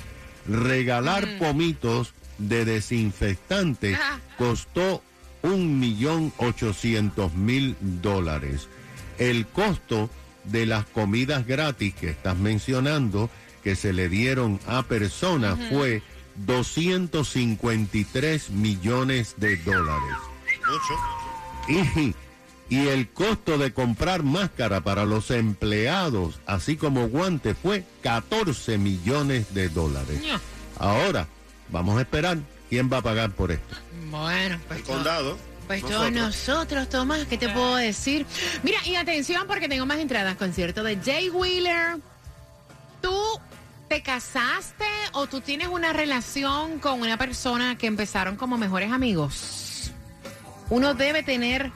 Regalar 0.47 1.39
pomitos 1.39 2.13
de 2.37 2.67
desinfectante 2.67 3.99
costó 4.37 5.03
un 5.45 5.79
millón 5.79 6.33
ochocientos 6.39 7.35
mil 7.35 7.77
dólares. 7.81 8.67
El 9.19 9.47
costo 9.47 10.11
de 10.45 10.67
las 10.67 10.87
comidas 10.87 11.47
gratis 11.47 11.95
que 11.95 12.11
estás 12.11 12.37
mencionando 12.37 13.31
que 13.63 13.77
se 13.77 13.93
le 13.93 14.09
dieron 14.09 14.59
a 14.67 14.83
personas 14.83 15.57
fue 15.71 16.03
253 16.47 18.51
millones 18.51 19.37
de 19.37 19.57
dólares. 19.59 20.17
Y, 21.69 22.15
y 22.75 22.89
el 22.89 23.09
costo 23.09 23.59
de 23.59 23.73
comprar 23.73 24.23
máscara 24.23 24.83
para 24.83 25.05
los 25.05 25.31
empleados, 25.31 26.41
así 26.47 26.77
como 26.77 27.09
guantes, 27.09 27.57
fue 27.63 27.85
14 28.03 28.79
millones 28.79 29.55
de 29.55 29.69
dólares. 29.69 30.21
Ahora, 30.79 31.29
vamos 31.71 31.99
a 31.99 32.03
esperar 32.03 32.39
quién 32.75 32.91
va 32.93 32.97
a 32.99 33.03
pagar 33.03 33.31
por 33.31 33.53
esto. 33.53 33.77
Bueno, 34.11 34.59
pues 34.67 34.81
El 34.81 34.85
condado. 34.85 35.39
Pues 35.69 35.83
todos 35.83 36.11
nosotros, 36.11 36.89
Tomás, 36.89 37.25
¿qué 37.27 37.39
te 37.39 37.49
puedo 37.49 37.77
decir? 37.77 38.27
Mira, 38.65 38.79
y 38.85 38.97
atención 38.97 39.47
porque 39.47 39.69
tengo 39.69 39.87
más 39.87 39.99
entradas. 39.99 40.37
Concierto 40.37 40.83
de 40.83 40.97
Jay 40.97 41.31
Wheeler. 41.31 41.99
¿Tú 43.01 43.17
te 43.89 44.03
casaste 44.03 44.85
o 45.13 45.29
tú 45.29 45.41
tienes 45.41 45.69
una 45.69 45.93
relación 45.93 46.81
con 46.81 47.01
una 47.01 47.17
persona 47.17 47.79
que 47.79 47.87
empezaron 47.87 48.35
como 48.35 48.59
mejores 48.59 48.91
amigos? 48.91 49.93
Uno 50.69 50.95
debe 50.95 51.23
tener 51.23 51.71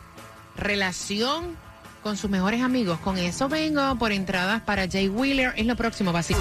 relación 0.57 1.57
con 2.03 2.17
sus 2.17 2.29
mejores 2.29 2.61
amigos. 2.61 2.99
Con 2.99 3.19
eso 3.19 3.49
vengo 3.49 3.97
por 3.97 4.11
entradas 4.11 4.63
para 4.63 4.89
Jay 4.89 5.09
Wheeler. 5.09 5.53
Es 5.57 5.65
lo 5.65 5.77
próximo, 5.77 6.13
básico. 6.13 6.41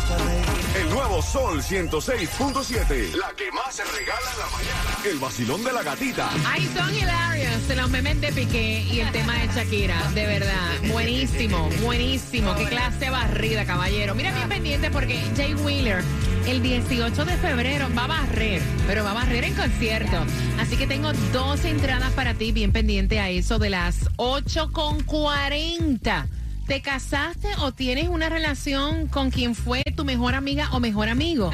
El 0.77 0.89
nuevo 0.91 1.21
Sol 1.23 1.59
106.7. 1.61 3.15
La 3.15 3.33
que 3.35 3.51
más 3.51 3.75
se 3.75 3.83
regala 3.83 4.31
en 4.31 4.39
la 4.39 4.45
mañana. 4.45 4.97
El 5.09 5.17
vacilón 5.17 5.63
de 5.63 5.73
la 5.73 5.81
gatita. 5.81 6.29
Ay, 6.45 6.69
son 6.75 6.93
hilarious 6.93 7.75
los 7.75 7.89
memes 7.89 8.21
de 8.21 8.31
Piqué 8.31 8.81
y 8.83 8.99
el 8.99 9.11
tema 9.11 9.33
de 9.33 9.47
Shakira, 9.47 9.99
de 10.13 10.25
verdad. 10.25 10.69
Buenísimo, 10.91 11.69
buenísimo. 11.81 12.55
Qué 12.55 12.65
clase 12.65 13.09
barrida, 13.09 13.65
caballero. 13.65 14.13
Mira 14.13 14.31
bien 14.33 14.49
pendiente 14.49 14.91
porque 14.91 15.19
Jay 15.35 15.55
Wheeler 15.55 16.03
el 16.47 16.61
18 16.61 17.25
de 17.25 17.37
febrero 17.37 17.87
va 17.97 18.05
a 18.05 18.07
barrer, 18.07 18.61
pero 18.85 19.03
va 19.03 19.11
a 19.11 19.15
barrer 19.15 19.43
en 19.43 19.55
concierto. 19.55 20.17
Así 20.59 20.77
que 20.77 20.87
tengo 20.87 21.11
dos 21.33 21.65
entradas 21.65 22.11
para 22.13 22.35
ti, 22.35 22.51
bien 22.51 22.71
pendiente 22.71 23.19
a 23.19 23.29
eso 23.29 23.59
de 23.59 23.69
las 23.69 24.09
8 24.15 24.71
con 24.71 25.03
40. 25.03 26.27
¿Te 26.67 26.81
casaste 26.81 27.47
o 27.59 27.71
tienes 27.71 28.09
una 28.09 28.27
relación 28.27 29.07
con 29.07 29.31
quien 29.31 29.55
fue 29.55 29.83
tu 29.95 30.03
mejor 30.03 30.35
amiga 30.35 30.69
o 30.73 30.81
mejor 30.81 31.07
amigo? 31.07 31.49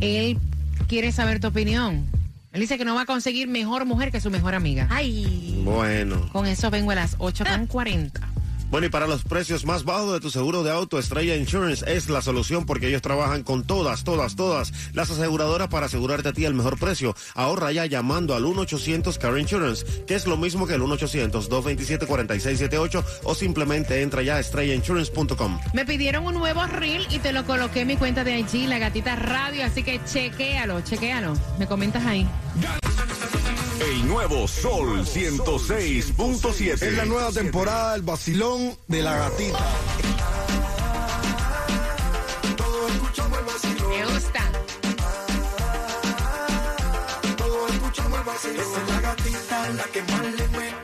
Él 0.00 0.38
quiere 0.88 1.10
saber 1.10 1.40
tu 1.40 1.48
opinión. 1.48 2.06
Él 2.52 2.60
dice 2.60 2.76
que 2.76 2.84
no 2.84 2.94
va 2.94 3.02
a 3.02 3.06
conseguir 3.06 3.48
mejor 3.48 3.86
mujer 3.86 4.12
que 4.12 4.20
su 4.20 4.30
mejor 4.30 4.54
amiga. 4.54 4.88
Ay. 4.90 5.62
Bueno. 5.64 6.28
Con 6.32 6.46
eso 6.46 6.70
vengo 6.70 6.90
a 6.90 6.94
las 6.94 7.16
8 7.18 7.44
con 7.50 7.66
40. 7.66 8.31
Bueno, 8.72 8.86
y 8.86 8.90
para 8.90 9.06
los 9.06 9.22
precios 9.24 9.66
más 9.66 9.84
bajos 9.84 10.14
de 10.14 10.20
tu 10.20 10.30
seguro 10.30 10.62
de 10.62 10.70
auto, 10.70 10.98
Estrella 10.98 11.36
Insurance 11.36 11.84
es 11.86 12.08
la 12.08 12.22
solución 12.22 12.64
porque 12.64 12.88
ellos 12.88 13.02
trabajan 13.02 13.42
con 13.42 13.64
todas, 13.64 14.02
todas, 14.02 14.34
todas 14.34 14.72
las 14.94 15.10
aseguradoras 15.10 15.68
para 15.68 15.84
asegurarte 15.84 16.30
a 16.30 16.32
ti 16.32 16.46
el 16.46 16.54
mejor 16.54 16.78
precio. 16.78 17.14
Ahorra 17.34 17.70
ya 17.70 17.84
llamando 17.84 18.34
al 18.34 18.44
1-800 18.44 19.18
Car 19.18 19.36
Insurance, 19.36 19.84
que 20.06 20.14
es 20.14 20.26
lo 20.26 20.38
mismo 20.38 20.66
que 20.66 20.76
el 20.76 20.80
1-800-227-4678 20.80 23.04
o 23.24 23.34
simplemente 23.34 24.00
entra 24.00 24.22
ya 24.22 24.36
a 24.36 24.40
estrellainsurance.com. 24.40 25.60
Me 25.74 25.84
pidieron 25.84 26.24
un 26.24 26.32
nuevo 26.32 26.66
reel 26.66 27.06
y 27.10 27.18
te 27.18 27.34
lo 27.34 27.44
coloqué 27.44 27.82
en 27.82 27.88
mi 27.88 27.98
cuenta 27.98 28.24
de 28.24 28.38
IG, 28.38 28.68
La 28.68 28.78
Gatita 28.78 29.16
Radio, 29.16 29.66
así 29.66 29.82
que 29.82 30.02
chequéalo, 30.02 30.80
chequéalo. 30.80 31.34
Me 31.58 31.66
comentas 31.66 32.06
ahí. 32.06 32.26
El 34.02 34.08
nuevo 34.08 34.48
Sol 34.48 35.06
106.7. 35.06 36.72
Es 36.72 36.96
la 36.96 37.04
nueva 37.04 37.30
temporada 37.30 37.92
del 37.92 38.02
vacilón 38.02 38.76
de 38.88 39.00
la 39.00 39.16
gatita. 39.16 39.58
Me 43.88 44.04
gusta. 44.04 44.52
Todos 47.36 47.70
escuchamos 47.70 48.18
el 48.18 48.24
vacilón. 48.24 48.56
Esa 48.56 48.82
es 48.82 48.88
la 48.88 49.00
gatita, 49.00 49.70
la 49.70 49.84
que 49.84 50.02
más 50.02 50.24
le 50.24 50.48
mete. 50.48 50.81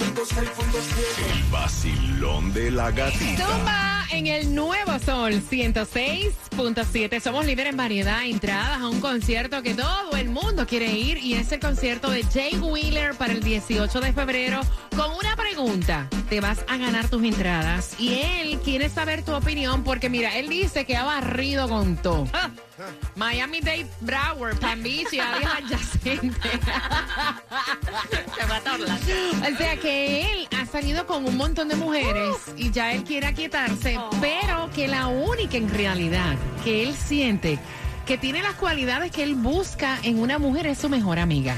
El 0.00 1.44
vacilón 1.52 2.52
de 2.52 2.70
la 2.72 2.90
gatita. 2.90 3.46
Zumba 3.46 4.04
en 4.10 4.26
el 4.26 4.52
nuevo 4.52 4.98
Sol 4.98 5.34
106.7. 5.34 7.20
Somos 7.20 7.46
líderes 7.46 7.70
en 7.70 7.76
variedad, 7.76 8.24
entradas 8.24 8.80
a 8.80 8.88
un 8.88 9.00
concierto 9.00 9.62
que 9.62 9.74
todo 9.74 10.16
el 10.16 10.30
mundo 10.30 10.66
quiere 10.66 10.90
ir 10.92 11.18
y 11.18 11.34
es 11.34 11.52
el 11.52 11.60
concierto 11.60 12.10
de 12.10 12.24
Jay 12.24 12.58
Wheeler 12.58 13.14
para 13.14 13.34
el 13.34 13.40
18 13.40 14.00
de 14.00 14.12
febrero 14.12 14.62
con 14.96 15.12
una 15.12 15.36
pregunta. 15.36 16.08
Te 16.28 16.40
vas 16.40 16.64
a 16.66 16.76
ganar 16.76 17.08
tus 17.08 17.22
entradas 17.22 17.94
y 17.98 18.14
él 18.14 18.58
quiere 18.64 18.88
saber 18.88 19.24
tu 19.24 19.32
opinión 19.32 19.84
porque 19.84 20.10
mira, 20.10 20.36
él 20.36 20.48
dice 20.48 20.84
que 20.86 20.96
ha 20.96 21.04
barrido 21.04 21.68
con 21.68 21.96
todo. 21.96 22.26
Miami 23.16 23.60
Dade 23.60 23.86
Broward, 24.00 24.58
y 24.84 25.18
áreas 25.18 25.54
adyacentes. 25.54 26.52
Se 28.38 28.46
mata 28.46 28.74
Orlando. 28.74 28.94
O 28.94 29.56
sea 29.56 29.76
que 29.76 30.32
él 30.32 30.48
ha 30.58 30.66
salido 30.66 31.06
con 31.06 31.26
un 31.26 31.36
montón 31.36 31.68
de 31.68 31.76
mujeres 31.76 32.36
y 32.56 32.70
ya 32.70 32.92
él 32.92 33.04
quiere 33.04 33.26
aquietarse, 33.26 33.98
pero 34.20 34.70
que 34.74 34.88
la 34.88 35.06
única 35.06 35.56
en 35.56 35.68
realidad 35.70 36.36
que 36.64 36.82
él 36.82 36.94
siente 36.94 37.58
que 38.06 38.18
tiene 38.18 38.42
las 38.42 38.54
cualidades 38.54 39.10
que 39.10 39.22
él 39.22 39.34
busca 39.34 39.98
en 40.02 40.18
una 40.18 40.38
mujer 40.38 40.66
es 40.66 40.78
su 40.78 40.88
mejor 40.88 41.18
amiga. 41.18 41.56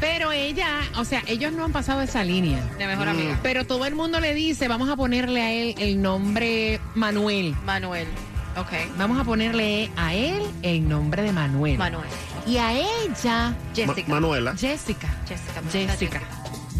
Pero 0.00 0.32
ella, 0.32 0.80
o 0.96 1.04
sea, 1.04 1.22
ellos 1.26 1.52
no 1.52 1.64
han 1.64 1.72
pasado 1.72 2.02
esa 2.02 2.24
línea. 2.24 2.60
De 2.78 2.86
mejor 2.86 3.08
amiga. 3.08 3.38
Pero 3.42 3.64
todo 3.64 3.86
el 3.86 3.94
mundo 3.94 4.18
le 4.20 4.34
dice, 4.34 4.66
vamos 4.66 4.88
a 4.88 4.96
ponerle 4.96 5.40
a 5.40 5.52
él 5.52 5.74
el 5.78 6.02
nombre 6.02 6.80
Manuel. 6.94 7.54
Manuel. 7.64 8.08
Ok. 8.56 8.72
Vamos 8.96 9.18
a 9.20 9.24
ponerle 9.24 9.90
a 9.96 10.14
él 10.14 10.42
el 10.62 10.88
nombre 10.88 11.22
de 11.22 11.32
Manuel. 11.32 11.76
Manuel. 11.78 12.06
Y 12.46 12.56
a 12.58 12.72
ella, 12.72 13.54
Jessica. 13.74 14.08
Ma- 14.08 14.14
Manuela. 14.20 14.54
Jessica. 14.56 15.08
Jessica. 15.28 15.62
Jessica. 15.72 16.20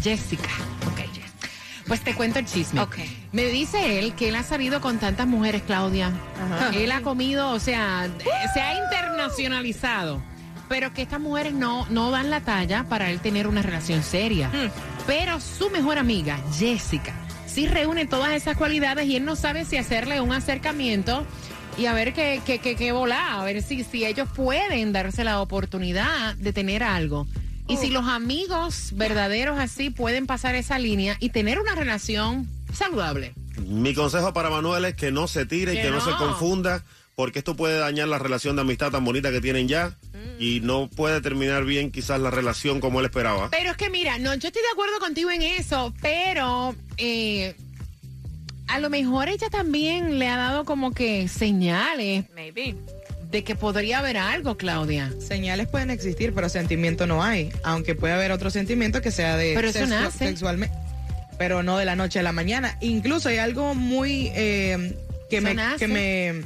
Jessica. 0.01 0.49
Ok. 0.87 0.99
Pues 1.87 2.01
te 2.01 2.15
cuento 2.15 2.39
el 2.39 2.45
chisme. 2.45 2.81
Ok. 2.81 2.95
Me 3.31 3.43
dice 3.45 3.99
él 3.99 4.13
que 4.15 4.29
él 4.29 4.35
ha 4.35 4.41
salido 4.43 4.81
con 4.81 4.97
tantas 4.97 5.27
mujeres, 5.27 5.61
Claudia. 5.67 6.11
Él 6.73 6.91
ha 6.91 7.01
comido, 7.01 7.51
o 7.51 7.59
sea, 7.59 8.09
se 8.55 8.59
ha 8.61 8.73
internacionalizado. 8.83 10.19
Pero 10.67 10.93
que 10.93 11.03
estas 11.03 11.19
mujeres 11.19 11.53
no, 11.53 11.85
no 11.91 12.09
dan 12.09 12.31
la 12.31 12.41
talla 12.41 12.85
para 12.89 13.11
él 13.11 13.19
tener 13.19 13.45
una 13.47 13.61
relación 13.61 14.01
seria. 14.01 14.49
Pero 15.05 15.39
su 15.39 15.69
mejor 15.69 15.99
amiga, 15.99 16.39
Jessica, 16.57 17.13
sí 17.45 17.67
reúne 17.67 18.07
todas 18.07 18.31
esas 18.31 18.57
cualidades 18.57 19.05
y 19.05 19.15
él 19.17 19.25
no 19.25 19.35
sabe 19.35 19.63
si 19.65 19.77
hacerle 19.77 20.21
un 20.21 20.33
acercamiento 20.33 21.23
y 21.77 21.85
a 21.87 21.93
ver 21.93 22.13
qué, 22.13 22.41
qué, 22.45 22.59
qué, 22.59 22.75
qué 22.75 22.91
volá, 22.91 23.39
a 23.39 23.43
ver 23.43 23.61
si, 23.61 23.83
si 23.83 24.05
ellos 24.05 24.29
pueden 24.35 24.93
darse 24.93 25.23
la 25.23 25.41
oportunidad 25.41 26.35
de 26.35 26.53
tener 26.53 26.83
algo. 26.83 27.27
Y 27.67 27.77
si 27.77 27.89
los 27.89 28.05
amigos 28.07 28.91
verdaderos 28.93 29.57
así 29.57 29.89
pueden 29.89 30.27
pasar 30.27 30.55
esa 30.55 30.77
línea 30.77 31.17
y 31.19 31.29
tener 31.29 31.59
una 31.59 31.73
relación 31.73 32.47
saludable. 32.73 33.33
Mi 33.67 33.93
consejo 33.93 34.33
para 34.33 34.49
Manuel 34.49 34.85
es 34.85 34.95
que 34.95 35.11
no 35.11 35.27
se 35.27 35.45
tire 35.45 35.73
y 35.73 35.81
Que 35.81 35.89
no, 35.89 35.99
se 35.99 36.11
confunda, 36.11 36.83
porque 37.15 37.39
esto 37.39 37.55
puede 37.55 37.79
dañar 37.79 38.07
la 38.07 38.19
relación 38.19 38.55
de 38.55 38.61
amistad 38.61 38.91
tan 38.91 39.03
bonita 39.03 39.31
que 39.31 39.41
tienen 39.41 39.67
ya 39.67 39.95
y 40.37 40.59
no 40.61 40.89
puede 40.89 41.21
terminar 41.21 41.65
bien 41.65 41.91
quizás 41.91 42.19
la 42.19 42.29
relación 42.29 42.79
como 42.79 42.99
él 42.99 43.05
esperaba. 43.05 43.49
Pero 43.49 43.71
es 43.71 43.77
que 43.77 43.89
mira, 43.89 44.17
no, 44.19 44.33
yo 44.35 44.47
estoy 44.47 44.61
de 44.61 44.71
acuerdo 44.73 44.99
contigo 44.99 45.31
en 45.31 45.41
eso, 45.41 45.93
pero 46.01 46.75
eh, 46.97 47.55
a 48.67 48.79
lo 48.79 48.89
mejor 48.89 49.29
ella 49.29 49.49
también 49.49 50.19
le 50.19 50.27
ha 50.27 50.37
dado 50.37 50.65
como 50.65 50.91
que 50.91 51.27
señales 51.27 52.25
Maybe. 52.35 52.75
de 53.31 53.43
que 53.43 53.55
podría 53.55 53.99
haber 53.99 54.17
algo, 54.17 54.57
Claudia. 54.57 55.11
Señales 55.19 55.67
pueden 55.67 55.89
existir, 55.89 56.33
pero 56.33 56.49
sentimiento 56.49 57.05
no 57.07 57.23
hay. 57.23 57.51
Aunque 57.63 57.95
puede 57.95 58.13
haber 58.13 58.31
otro 58.31 58.49
sentimiento 58.49 59.01
que 59.01 59.11
sea 59.11 59.37
de 59.37 59.53
Pero 59.55 59.69
eso 59.69 59.85
nace. 59.87 60.27
sexualmente, 60.27 60.75
pero 61.37 61.63
no 61.63 61.77
de 61.77 61.85
la 61.85 61.95
noche 61.95 62.19
a 62.19 62.23
la 62.23 62.31
mañana. 62.31 62.77
Incluso 62.81 63.29
hay 63.29 63.37
algo 63.37 63.75
muy 63.75 64.31
eh, 64.35 64.97
que, 65.29 65.41
me, 65.41 65.55
que 65.77 65.87
me 65.87 66.43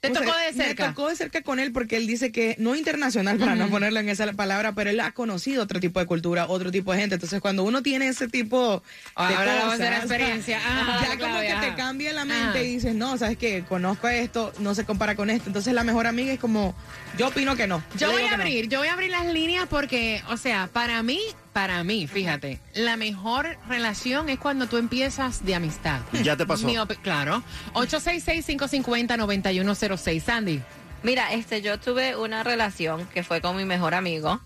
Te 0.00 0.08
¿cómo 0.08 0.20
tocó 0.20 0.38
de 0.38 0.52
cerca. 0.54 0.82
Me 0.82 0.88
tocó 0.94 1.08
de 1.10 1.16
cerca 1.16 1.42
con 1.42 1.58
él 1.60 1.72
porque 1.72 1.98
él 1.98 2.06
dice 2.06 2.32
que 2.32 2.56
no 2.58 2.74
internacional 2.74 3.36
para 3.38 3.54
no 3.54 3.68
ponerlo 3.68 4.00
en 4.00 4.08
esa 4.08 4.32
palabra, 4.32 4.74
pero 4.74 4.88
él 4.88 4.98
ha 5.00 5.12
conocido 5.12 5.62
otro 5.62 5.78
tipo 5.78 6.00
de 6.00 6.06
cultura, 6.06 6.46
otro 6.48 6.70
tipo 6.70 6.92
de 6.92 7.00
gente. 7.00 7.16
Entonces 7.16 7.38
cuando 7.40 7.64
uno 7.64 7.82
tiene 7.82 8.08
ese 8.08 8.26
tipo 8.26 8.78
de 8.80 8.80
Ahora 9.14 9.66
voz 9.66 9.76
de 9.78 9.84
la 9.84 9.90
cosas, 10.00 10.04
experiencia. 10.10 10.56
Ajá, 10.56 11.06
ya 11.06 11.18
como 11.18 11.40
que 11.40 11.46
te 11.48 11.52
ajá. 11.52 11.76
cambia 11.76 12.14
la 12.14 12.24
mente 12.24 12.58
Ajá. 12.58 12.62
y 12.62 12.74
dices, 12.76 12.94
no, 12.94 13.18
sabes 13.18 13.36
que 13.36 13.62
conozco 13.68 14.08
esto, 14.08 14.54
no 14.58 14.74
se 14.74 14.86
compara 14.86 15.16
con 15.16 15.28
esto. 15.28 15.50
Entonces 15.50 15.74
la 15.74 15.84
mejor 15.84 16.06
amiga 16.06 16.32
es 16.32 16.40
como, 16.40 16.74
yo 17.18 17.28
opino 17.28 17.54
que 17.54 17.66
no. 17.66 17.82
Yo 17.98 18.10
voy 18.10 18.22
a 18.22 18.30
no. 18.30 18.42
abrir, 18.42 18.68
yo 18.68 18.78
voy 18.78 18.88
a 18.88 18.94
abrir 18.94 19.10
las 19.10 19.26
líneas 19.26 19.66
porque, 19.68 20.22
o 20.30 20.38
sea, 20.38 20.70
para 20.72 21.02
mí, 21.02 21.20
para 21.52 21.84
mí, 21.84 22.06
fíjate, 22.06 22.60
la 22.74 22.96
mejor 22.96 23.58
relación 23.68 24.28
es 24.28 24.38
cuando 24.38 24.66
tú 24.66 24.76
empiezas 24.76 25.42
de 25.44 25.54
amistad. 25.54 26.00
Ya 26.22 26.36
te 26.36 26.44
pasó. 26.46 26.66
Mi 26.66 26.76
claro. 27.02 27.42
866-550-9106. 27.74 30.22
Sandy. 30.22 30.62
Mira, 31.02 31.32
este, 31.32 31.62
yo 31.62 31.80
tuve 31.80 32.14
una 32.16 32.42
relación 32.42 33.06
que 33.06 33.22
fue 33.22 33.40
con 33.40 33.56
mi 33.56 33.64
mejor 33.64 33.94
amigo 33.94 34.40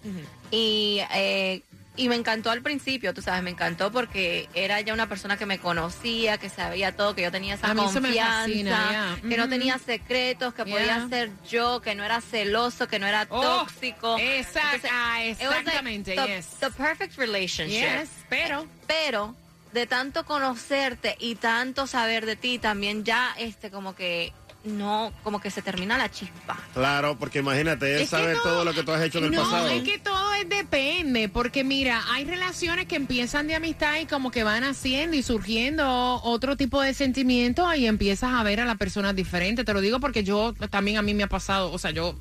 y, 0.51 1.01
eh, 1.15 1.63
y 1.97 2.09
me 2.09 2.17
encantó 2.17 2.51
al 2.51 2.61
principio, 2.61 3.15
tú 3.15 3.23
sabes, 3.23 3.43
me 3.43 3.51
encantó 3.51 3.93
porque 3.93 4.49
era 4.55 4.81
ya 4.81 4.93
una 4.95 5.09
persona 5.09 5.37
que 5.37 5.47
me 5.47 5.59
conocía, 5.61 6.39
que 6.39 6.49
sabía 6.49 6.97
todo, 6.97 7.15
que 7.15 7.23
yo 7.23 7.31
tenía 7.31 7.55
esa 7.55 7.73
confianza, 7.75 8.41
fascina, 8.41 9.17
que 9.23 9.37
no 9.37 9.49
tenía 9.49 9.79
secretos, 9.79 10.55
que 10.55 10.65
podía 10.65 11.09
ser 11.09 11.31
yo, 11.49 11.81
que 11.81 11.95
no 11.95 12.05
era 12.05 12.21
celoso, 12.21 12.89
que 12.89 12.99
no 12.99 13.07
era 13.07 13.27
Oh, 13.31 13.41
tóxico. 13.41 14.19
exact- 14.19 14.75
Entonces, 14.75 14.91
ah, 14.93 15.17
was 15.19 15.39
like 15.39 15.45
exactamente, 15.45 16.15
the, 16.17 16.27
yes. 16.27 16.47
the 16.61 16.71
perfect 16.71 17.17
relationship. 17.17 17.79
Yes, 17.81 18.09
pero- 18.29 18.67
Pero 18.89 19.37
de 19.73 19.87
tanto 19.87 20.25
conocerte 20.25 21.17
y 21.21 21.35
tanto 21.37 21.87
saber 21.87 22.27
de 22.27 22.37
ti, 22.37 22.59
también 22.59 23.05
ya 23.05 23.35
este 23.39 23.71
como 23.71 23.95
que 23.95 24.33
no, 24.65 25.13
como 25.23 25.41
que 25.41 25.51
se 25.51 25.63
termina 25.63 25.99
la 25.99 26.11
chispa. 26.11 26.59
Claro, 26.73 27.17
porque 27.19 27.41
imagínate, 27.41 27.97
él 27.97 28.03
Es 28.03 28.11
sabe 28.11 28.35
no, 28.35 28.43
todo 28.43 28.65
lo 28.65 28.73
que 28.73 28.83
tú 28.83 28.93
has 28.93 29.03
hecho 29.03 29.19
en 29.19 29.25
el 29.25 29.31
no, 29.33 29.43
pasado. 29.43 29.69
es 29.69 29.83
que 29.83 29.99
todo 29.99 30.35
es 30.35 30.49
depende, 30.49 31.29
porque 31.29 31.65
mira, 31.65 32.03
hay 32.11 32.25
relaciones 32.25 32.87
que 32.87 32.97
empiezan 32.97 33.47
de 33.47 33.55
amistad 33.55 33.97
y 34.01 34.07
como 34.07 34.31
que 34.31 34.43
van 34.43 34.65
haciendo 34.65 35.17
y 35.17 35.23
surgiendo 35.23 36.21
otro 36.23 36.57
tipo 36.57 36.81
de 36.81 36.95
sentimientos 36.95 37.77
y 37.77 37.87
empiezas 37.87 38.33
a 38.33 38.43
ver 38.43 38.61
a 38.61 38.65
la 38.65 38.77
persona 38.77 39.13
diferente. 39.13 39.65
Te 39.65 39.73
lo 39.75 39.81
digo 39.81 40.01
porque 40.01 40.25
yo 40.25 40.55
también 40.71 40.97
a 40.97 41.03
mí 41.03 41.15
me 41.15 41.23
ha 41.25 41.29
pasado, 41.29 41.71
o 41.71 41.79
sea, 41.79 41.91
yo 41.91 42.15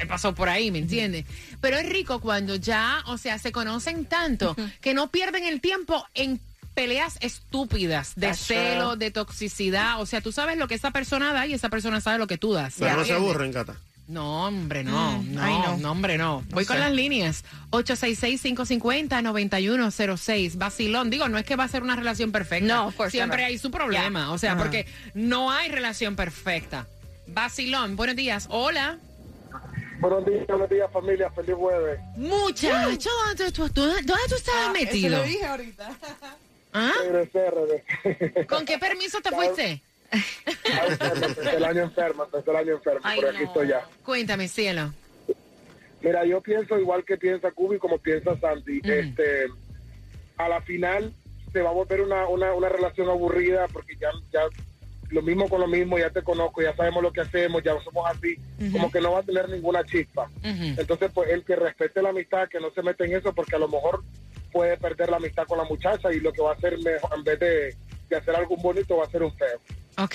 he 0.00 0.06
pasado 0.06 0.34
por 0.34 0.48
ahí, 0.48 0.70
¿me 0.70 0.78
entiendes? 0.80 1.24
Pero 1.60 1.78
es 1.78 1.88
rico 1.88 2.20
cuando 2.20 2.56
ya, 2.56 3.02
o 3.06 3.16
sea, 3.18 3.38
se 3.38 3.52
conocen 3.52 4.04
tanto 4.04 4.54
que 4.80 4.94
no 4.94 5.10
pierden 5.10 5.44
el 5.44 5.60
tiempo 5.60 6.06
en 6.14 6.40
peleas 6.78 7.16
estúpidas 7.20 8.12
de 8.14 8.28
That's 8.28 8.38
celo, 8.46 8.90
true. 8.92 9.04
de 9.04 9.10
toxicidad. 9.10 10.00
O 10.00 10.06
sea, 10.06 10.20
tú 10.20 10.30
sabes 10.30 10.56
lo 10.58 10.68
que 10.68 10.76
esa 10.76 10.92
persona 10.92 11.32
da 11.32 11.44
y 11.46 11.52
esa 11.54 11.70
persona 11.70 12.00
sabe 12.00 12.18
lo 12.18 12.28
que 12.28 12.38
tú 12.38 12.52
das. 12.52 12.76
Pero 12.78 12.94
no 12.96 13.04
se 13.04 13.14
aburren, 13.14 13.52
Cata. 13.52 13.74
No, 14.06 14.46
hombre, 14.46 14.84
no. 14.84 15.18
Mm, 15.20 15.34
no, 15.34 15.42
ay, 15.42 15.52
no. 15.54 15.76
no. 15.78 15.90
hombre, 15.90 16.16
no. 16.16 16.44
Voy 16.50 16.62
No 16.62 16.68
con 16.68 16.76
sé. 16.76 16.82
las 16.82 16.92
líneas. 16.92 17.44
866-550-9106. 17.72 20.56
Vacilón. 20.56 21.10
Digo, 21.10 21.28
no 21.28 21.36
es 21.36 21.44
que 21.44 21.56
va 21.56 21.64
a 21.64 21.68
ser 21.68 21.82
una 21.82 21.96
relación 21.96 22.30
perfecta. 22.32 22.66
No, 22.74 22.94
Siempre 23.10 23.44
hay 23.44 23.58
su 23.58 23.70
problema. 23.72 24.30
O 24.32 24.38
sea, 24.38 24.56
porque 24.56 24.86
no 25.14 25.50
hay 25.50 25.68
relación 25.70 26.14
perfecta. 26.16 26.86
Vacilón. 27.26 27.96
Buenos 27.96 28.14
días. 28.16 28.46
Hola. 28.50 28.98
Buenos 30.00 30.24
días, 30.26 30.46
buenos 30.46 30.70
días 30.70 30.88
familia, 30.92 31.28
feliz 31.32 31.56
jueves. 31.56 31.98
Muchacho, 32.16 33.10
¿dónde 33.26 33.50
tú, 33.50 33.68
tú- 33.68 33.82
dónde 33.84 34.04
tú 34.28 34.36
estabas 34.36 34.72
metido? 34.72 35.16
Eso 35.16 35.24
dije 35.26 35.44
ahorita. 35.44 35.90
¿Ah? 36.72 36.92
Regresé, 37.02 37.50
regresé. 37.50 38.46
¿Con 38.46 38.64
qué 38.64 38.78
permiso 38.78 39.20
te 39.20 39.30
fuiste? 39.30 39.82
Empecé 40.10 41.56
el 41.56 41.64
año 41.64 41.82
enfermo, 41.82 42.24
empecé 42.24 42.50
el 42.50 42.56
año 42.56 42.72
enfermo, 42.74 43.00
Ay, 43.02 43.20
aquí 43.20 43.38
no. 43.38 43.44
estoy 43.44 43.68
ya. 43.68 43.86
Cuéntame, 44.04 44.48
cielo. 44.48 44.92
Mira, 46.00 46.24
yo 46.24 46.40
pienso 46.40 46.78
igual 46.78 47.04
que 47.04 47.16
piensa 47.16 47.50
Cubi, 47.50 47.78
como 47.78 47.98
piensa 47.98 48.38
Santi. 48.38 48.80
Este, 48.84 49.46
a 50.36 50.48
la 50.48 50.62
final 50.62 51.12
se 51.52 51.60
va 51.62 51.70
a 51.70 51.72
volver 51.72 52.00
una, 52.02 52.28
una, 52.28 52.54
una 52.54 52.68
relación 52.68 53.08
aburrida 53.08 53.66
porque 53.68 53.96
ya, 53.96 54.10
ya 54.32 54.42
lo 55.10 55.22
mismo 55.22 55.48
con 55.48 55.60
lo 55.60 55.66
mismo, 55.66 55.98
ya 55.98 56.10
te 56.10 56.22
conozco, 56.22 56.62
ya 56.62 56.76
sabemos 56.76 57.02
lo 57.02 57.12
que 57.12 57.22
hacemos, 57.22 57.62
ya 57.64 57.72
somos 57.82 58.06
así, 58.08 58.36
como 58.70 58.90
que 58.92 59.00
no 59.00 59.12
va 59.12 59.20
a 59.20 59.22
tener 59.22 59.48
ninguna 59.48 59.84
chispa. 59.84 60.30
Entonces, 60.42 61.10
pues 61.12 61.30
el 61.30 61.44
que 61.44 61.56
respete 61.56 62.02
la 62.02 62.10
amistad, 62.10 62.48
que 62.48 62.60
no 62.60 62.70
se 62.70 62.82
mete 62.82 63.04
en 63.06 63.16
eso, 63.16 63.32
porque 63.34 63.56
a 63.56 63.58
lo 63.58 63.68
mejor 63.68 64.04
puede 64.52 64.76
perder 64.76 65.10
la 65.10 65.16
amistad 65.18 65.44
con 65.46 65.58
la 65.58 65.64
muchacha 65.64 66.12
y 66.12 66.20
lo 66.20 66.32
que 66.32 66.42
va 66.42 66.52
a 66.52 66.54
hacer 66.54 66.78
mejor, 66.78 67.10
en 67.16 67.24
vez 67.24 67.38
de, 67.40 67.76
de 68.08 68.16
hacer 68.16 68.34
algo 68.34 68.56
bonito, 68.56 68.96
va 68.96 69.04
a 69.04 69.10
ser 69.10 69.22
un 69.22 69.34
feo. 69.36 69.60
Ok. 70.00 70.14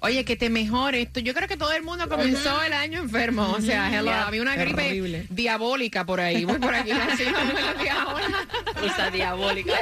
Oye, 0.00 0.24
que 0.24 0.34
te 0.34 0.50
mejore 0.50 1.02
esto. 1.02 1.20
Yo 1.20 1.32
creo 1.32 1.46
que 1.46 1.56
todo 1.56 1.70
el 1.72 1.84
mundo 1.84 2.08
comenzó 2.08 2.60
el 2.62 2.72
año 2.72 2.98
enfermo. 2.98 3.52
O 3.56 3.60
sea, 3.60 3.88
hello, 3.88 4.10
Yeah, 4.10 4.26
había 4.26 4.42
una 4.42 4.56
gripe 4.56 4.82
terrible. 4.82 5.26
diabólica 5.30 6.04
por 6.04 6.20
ahí. 6.20 6.44
Voy 6.44 6.58
por 6.58 6.74
aquí. 6.74 6.90
hola. 6.90 8.46
Cosa 8.80 9.10
diabólica. 9.12 9.74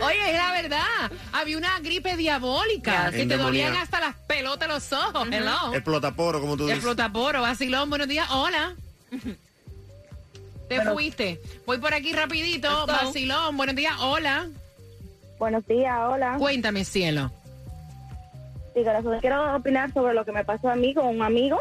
Oye, 0.00 0.30
es 0.30 0.36
la 0.36 0.52
verdad. 0.52 1.12
Había 1.32 1.58
una 1.58 1.78
gripe 1.80 2.16
diabólica. 2.16 3.10
Yeah. 3.10 3.18
Que 3.18 3.26
te 3.26 3.36
dolían 3.36 3.76
hasta 3.76 4.00
las 4.00 4.14
pelotas 4.26 4.66
los 4.66 4.92
ojos. 4.94 5.28
Hello. 5.30 5.74
Explotaporo, 5.74 6.40
como 6.40 6.56
tú 6.56 6.64
dices. 6.64 6.78
Explotaporo, 6.78 7.42
vacilón, 7.42 7.90
buenos 7.90 8.08
días, 8.08 8.28
hola. 8.30 8.74
Te 10.68 10.80
fuiste. 10.82 11.40
Voy 11.66 11.78
por 11.78 11.94
aquí 11.94 12.12
rapidito, 12.12 12.68
Let's 12.68 12.80
go. 12.80 12.86
vacilón, 12.86 13.56
buenos 13.56 13.76
días, 13.76 13.94
hola. 14.00 14.48
Buenos 15.38 15.66
días, 15.66 15.96
hola. 16.08 16.36
Cuéntame, 16.38 16.84
cielo. 16.84 17.30
Sí, 18.74 18.84
corazón, 18.84 19.18
quiero 19.20 19.56
opinar 19.56 19.90
sobre 19.94 20.12
lo 20.12 20.24
que 20.26 20.32
me 20.32 20.44
pasó 20.44 20.68
a 20.68 20.74
mí 20.76 20.92
con 20.92 21.06
un 21.06 21.22
amigo. 21.22 21.58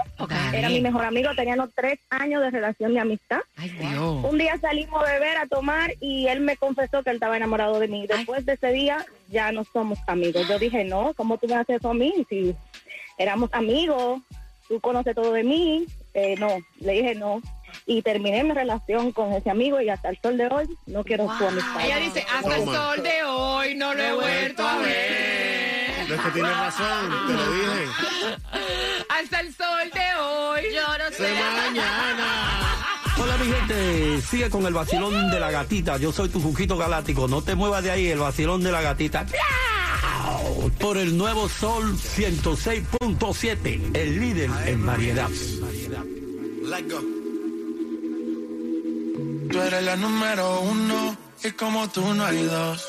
Era 0.53 0.67
mi 0.67 0.81
mejor 0.81 1.05
amigo, 1.05 1.29
teníamos 1.33 1.69
tres 1.73 1.97
años 2.09 2.41
de 2.41 2.51
relación 2.51 2.93
de 2.93 2.99
amistad. 2.99 3.39
Ay, 3.55 3.69
Dios. 3.69 4.23
Un 4.23 4.37
día 4.37 4.57
salimos 4.59 5.01
a 5.01 5.13
beber, 5.13 5.37
a 5.37 5.47
tomar 5.47 5.93
y 6.01 6.27
él 6.27 6.41
me 6.41 6.57
confesó 6.57 7.03
que 7.03 7.11
él 7.11 7.15
estaba 7.15 7.37
enamorado 7.37 7.79
de 7.79 7.87
mí. 7.87 8.05
Después 8.05 8.45
de 8.45 8.53
ese 8.53 8.67
día 8.73 9.05
ya 9.29 9.53
no 9.53 9.63
somos 9.63 9.97
amigos. 10.07 10.45
Yo 10.49 10.59
dije, 10.59 10.83
no, 10.83 11.13
¿cómo 11.15 11.37
tú 11.37 11.47
me 11.47 11.55
haces 11.55 11.77
eso 11.77 11.91
a 11.91 11.93
mí? 11.93 12.13
Si 12.27 12.53
éramos 13.17 13.49
amigos, 13.53 14.21
tú 14.67 14.81
conoces 14.81 15.15
todo 15.15 15.31
de 15.31 15.43
mí. 15.45 15.85
Eh, 16.13 16.35
no, 16.37 16.49
le 16.81 16.93
dije 16.93 17.15
no. 17.15 17.41
Y 17.87 18.01
terminé 18.01 18.43
mi 18.43 18.51
relación 18.51 19.11
con 19.11 19.31
ese 19.33 19.49
amigo 19.51 19.79
y 19.79 19.89
hasta 19.89 20.09
el 20.09 20.19
sol 20.21 20.37
de 20.37 20.47
hoy 20.47 20.65
no 20.87 21.03
quiero 21.03 21.27
su 21.37 21.45
amistad. 21.45 21.85
Ella 21.85 21.97
dice, 21.97 22.25
hasta 22.33 22.55
el 22.57 22.65
Wow. 22.65 22.73
sol 22.73 23.03
de 23.03 23.23
hoy 23.23 23.75
no 23.75 23.93
lo 23.93 24.03
he 24.03 24.13
vuelto 24.13 24.67
a 24.67 24.77
ver. 24.79 26.09
No 26.09 26.15
es 26.15 26.21
que 26.21 26.29
tienes 26.31 26.57
razón, 26.57 27.27
te 27.27 27.33
lo 27.33 27.51
dije. 27.51 27.85
Hasta 29.09 29.39
el 29.39 29.53
sol 29.53 29.91
de 29.93 30.15
hoy. 30.21 30.61
Yo 30.73 30.97
no 30.97 31.11
sé. 31.15 31.33
mañana. 31.33 32.85
Hola 33.17 33.37
mi 33.37 33.45
gente, 33.51 34.21
sigue 34.21 34.49
con 34.49 34.65
el 34.65 34.73
vacilón 34.73 35.29
de 35.31 35.39
la 35.39 35.51
gatita. 35.51 35.97
Yo 35.97 36.11
soy 36.11 36.29
tu 36.29 36.41
Juquito 36.41 36.77
Galáctico. 36.77 37.27
No 37.27 37.41
te 37.43 37.53
muevas 37.55 37.83
de 37.83 37.91
ahí, 37.91 38.07
el 38.07 38.19
vacilón 38.19 38.63
de 38.63 38.71
la 38.71 38.81
gatita. 38.81 39.25
Por 40.79 40.97
el 40.97 41.15
nuevo 41.17 41.47
Sol 41.47 41.95
106.7, 41.95 43.95
el 43.95 44.19
líder 44.19 44.49
en 44.65 44.85
variedad. 44.85 45.29
Tú 49.49 49.61
eres 49.61 49.83
la 49.83 49.95
número 49.95 50.61
uno 50.61 51.17
y 51.43 51.51
como 51.51 51.87
tú 51.89 52.13
no 52.13 52.25
hay 52.25 52.43
dos. 52.43 52.85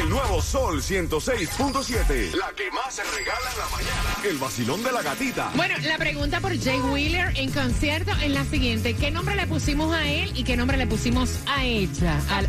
El 0.00 0.10
nuevo 0.10 0.42
Sol 0.42 0.82
106.7. 0.82 2.34
La 2.34 2.52
que 2.52 2.70
más 2.70 2.94
se 2.94 3.02
regala 3.04 3.50
en 3.52 3.58
la 3.58 3.68
mañana. 3.70 4.16
El 4.24 4.38
vacilón 4.38 4.82
de 4.82 4.92
la 4.92 5.02
gatita. 5.02 5.50
Bueno, 5.54 5.74
la 5.82 5.98
pregunta 5.98 6.40
por 6.40 6.58
Jay 6.58 6.80
Wheeler 6.80 7.32
en 7.36 7.50
concierto 7.50 8.12
es 8.22 8.30
la 8.30 8.44
siguiente. 8.44 8.94
¿Qué 8.94 9.10
nombre 9.10 9.34
le 9.34 9.46
pusimos 9.46 9.94
a 9.94 10.06
él 10.08 10.32
y 10.34 10.44
qué 10.44 10.56
nombre 10.56 10.76
le 10.76 10.86
pusimos 10.86 11.30
a 11.46 11.64
ella? 11.64 12.20
Al 12.30 12.48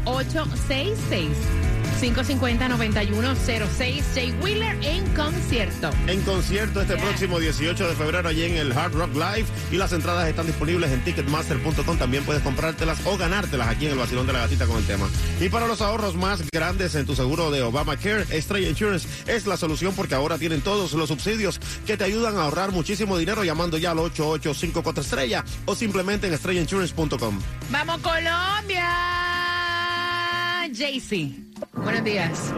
866-550-9106. 2.00 4.04
Jay 4.14 4.32
Wheeler 4.42 4.78
en 4.84 5.06
concierto. 5.14 5.92
En 6.08 6.22
concierto 6.22 6.82
este 6.82 6.98
próximo 6.98 7.40
18 7.40 7.88
de 7.88 7.96
febrero 7.96 8.30
allí 8.30 8.44
en 8.44 8.58
el 8.58 8.72
Hard 8.72 8.94
Rock 8.94 9.14
Live 9.14 9.46
y 9.72 9.78
las 9.78 9.94
entradas 9.94 10.28
están 10.28 10.48
disponibles 10.48 10.92
en 10.92 11.04
ticketmaster.com. 11.04 11.98
También 11.98 12.24
puedes 12.24 12.44
comprártelas 12.44 13.00
o 13.06 13.18
ganártelas 13.18 13.68
aquí 13.68 13.86
en 13.86 13.94
el 13.94 13.98
vacilón 13.98 14.28
de 14.28 14.34
la 14.34 14.40
gatita 14.40 14.66
con 14.66 14.78
el 14.78 14.86
tema. 14.86 15.08
Y 15.40 15.50
para 15.50 15.68
los 15.68 15.82
ahorros 15.82 16.16
más 16.16 16.42
grandes 16.52 16.96
en 16.96 17.06
tu 17.06 17.16
seguro 17.16 17.52
de 17.52 17.62
Obamacare, 17.62 18.26
Estrella 18.32 18.70
Insurance 18.70 19.08
es 19.28 19.46
la 19.46 19.58
solución 19.58 19.94
porque 19.96 20.16
ahora 20.16 20.38
tienen 20.38 20.62
todos 20.62 20.94
los 20.94 21.10
subsidios 21.10 21.60
que 21.86 21.98
te 21.98 22.04
ayudan 22.04 22.38
a 22.38 22.44
ahorrar 22.44 22.72
muchísimo 22.72 23.18
dinero 23.18 23.44
llamando 23.44 23.78
ya 23.78 23.92
al 23.92 24.00
8854 24.00 25.04
estrella 25.04 25.44
o 25.66 25.76
simplemente 25.76 26.28
en 26.28 26.34
estrellainsurance.com. 26.34 27.40
Vamos 27.72 28.02
Colombia. 28.02 29.29
Jaycee. 30.80 31.36
Buenos 31.74 32.04
días. 32.04 32.54